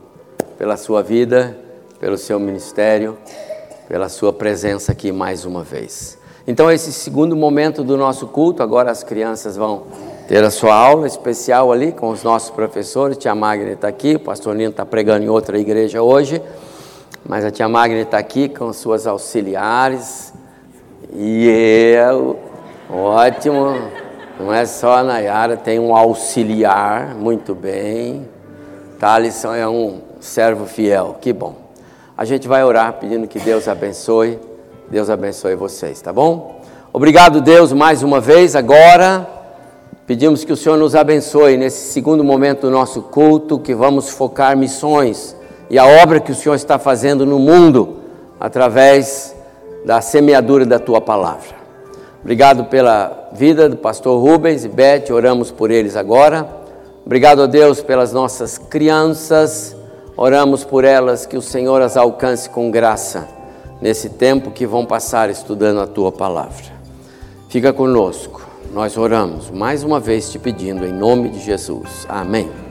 pela 0.56 0.76
sua 0.76 1.02
vida, 1.02 1.56
pelo 1.98 2.16
seu 2.16 2.38
ministério, 2.38 3.18
pela 3.88 4.08
sua 4.08 4.32
presença 4.32 4.92
aqui 4.92 5.12
mais 5.12 5.44
uma 5.44 5.62
vez. 5.62 6.18
Então, 6.46 6.70
esse 6.70 6.92
segundo 6.92 7.34
momento 7.34 7.82
do 7.82 7.96
nosso 7.96 8.26
culto, 8.26 8.62
agora 8.62 8.90
as 8.90 9.02
crianças 9.02 9.56
vão 9.56 9.84
ter 10.28 10.44
a 10.44 10.50
sua 10.50 10.74
aula 10.74 11.06
especial 11.06 11.72
ali 11.72 11.90
com 11.90 12.10
os 12.10 12.22
nossos 12.22 12.50
professores. 12.50 13.16
Tia 13.16 13.34
Magna 13.34 13.70
está 13.72 13.88
aqui, 13.88 14.16
o 14.16 14.20
pastor 14.20 14.54
Nino 14.54 14.70
está 14.70 14.84
pregando 14.84 15.24
em 15.24 15.28
outra 15.30 15.58
igreja 15.58 16.02
hoje, 16.02 16.42
mas 17.26 17.46
a 17.46 17.50
tia 17.50 17.66
Magna 17.66 17.98
está 18.00 18.18
aqui 18.18 18.50
com 18.50 18.70
suas 18.74 19.06
auxiliares. 19.06 20.34
E 21.14 21.96
o- 22.12 22.36
ótimo, 22.94 23.74
não 24.38 24.52
é 24.52 24.66
só 24.66 24.98
a 24.98 25.02
Nayara, 25.02 25.56
tem 25.56 25.78
um 25.78 25.96
auxiliar, 25.96 27.14
muito 27.14 27.54
bem. 27.54 28.28
Thalisson 28.98 29.54
é 29.54 29.66
um 29.66 30.00
servo 30.20 30.66
fiel, 30.66 31.16
que 31.22 31.32
bom. 31.32 31.54
A 32.16 32.26
gente 32.26 32.46
vai 32.46 32.62
orar 32.62 32.92
pedindo 32.94 33.26
que 33.26 33.38
Deus 33.38 33.66
abençoe, 33.66 34.38
Deus 34.90 35.08
abençoe 35.08 35.54
vocês, 35.54 36.00
tá 36.00 36.12
bom? 36.12 36.60
Obrigado, 36.92 37.40
Deus, 37.40 37.72
mais 37.72 38.02
uma 38.02 38.20
vez. 38.20 38.54
Agora, 38.54 39.26
pedimos 40.06 40.44
que 40.44 40.52
o 40.52 40.56
Senhor 40.56 40.76
nos 40.76 40.94
abençoe 40.94 41.56
nesse 41.56 41.90
segundo 41.90 42.22
momento 42.22 42.62
do 42.62 42.70
nosso 42.70 43.00
culto, 43.00 43.58
que 43.58 43.74
vamos 43.74 44.10
focar 44.10 44.56
missões 44.56 45.34
e 45.70 45.78
a 45.78 45.86
obra 45.86 46.20
que 46.20 46.30
o 46.30 46.34
Senhor 46.34 46.54
está 46.54 46.78
fazendo 46.78 47.24
no 47.24 47.38
mundo 47.38 47.96
através 48.38 49.34
da 49.86 50.02
semeadura 50.02 50.66
da 50.66 50.78
tua 50.78 51.00
palavra. 51.00 51.56
Obrigado 52.20 52.66
pela 52.66 53.30
vida 53.32 53.68
do 53.68 53.76
pastor 53.76 54.20
Rubens 54.20 54.66
e 54.66 54.68
Beth, 54.68 55.10
oramos 55.10 55.50
por 55.50 55.70
eles 55.70 55.96
agora. 55.96 56.46
Obrigado 57.06 57.42
a 57.42 57.46
Deus 57.46 57.80
pelas 57.82 58.12
nossas 58.12 58.58
crianças, 58.58 59.74
oramos 60.14 60.62
por 60.62 60.84
elas 60.84 61.24
que 61.24 61.38
o 61.38 61.42
Senhor 61.42 61.80
as 61.80 61.96
alcance 61.96 62.48
com 62.48 62.70
graça 62.70 63.43
nesse 63.80 64.08
tempo 64.08 64.50
que 64.50 64.66
vão 64.66 64.84
passar 64.84 65.30
estudando 65.30 65.80
a 65.80 65.86
tua 65.86 66.10
palavra. 66.10 66.72
Fica 67.48 67.72
conosco, 67.72 68.42
nós 68.72 68.96
oramos 68.96 69.50
mais 69.50 69.84
uma 69.84 70.00
vez 70.00 70.30
te 70.30 70.38
pedindo 70.38 70.84
em 70.84 70.92
nome 70.92 71.28
de 71.28 71.40
Jesus. 71.40 72.06
Amém. 72.08 72.63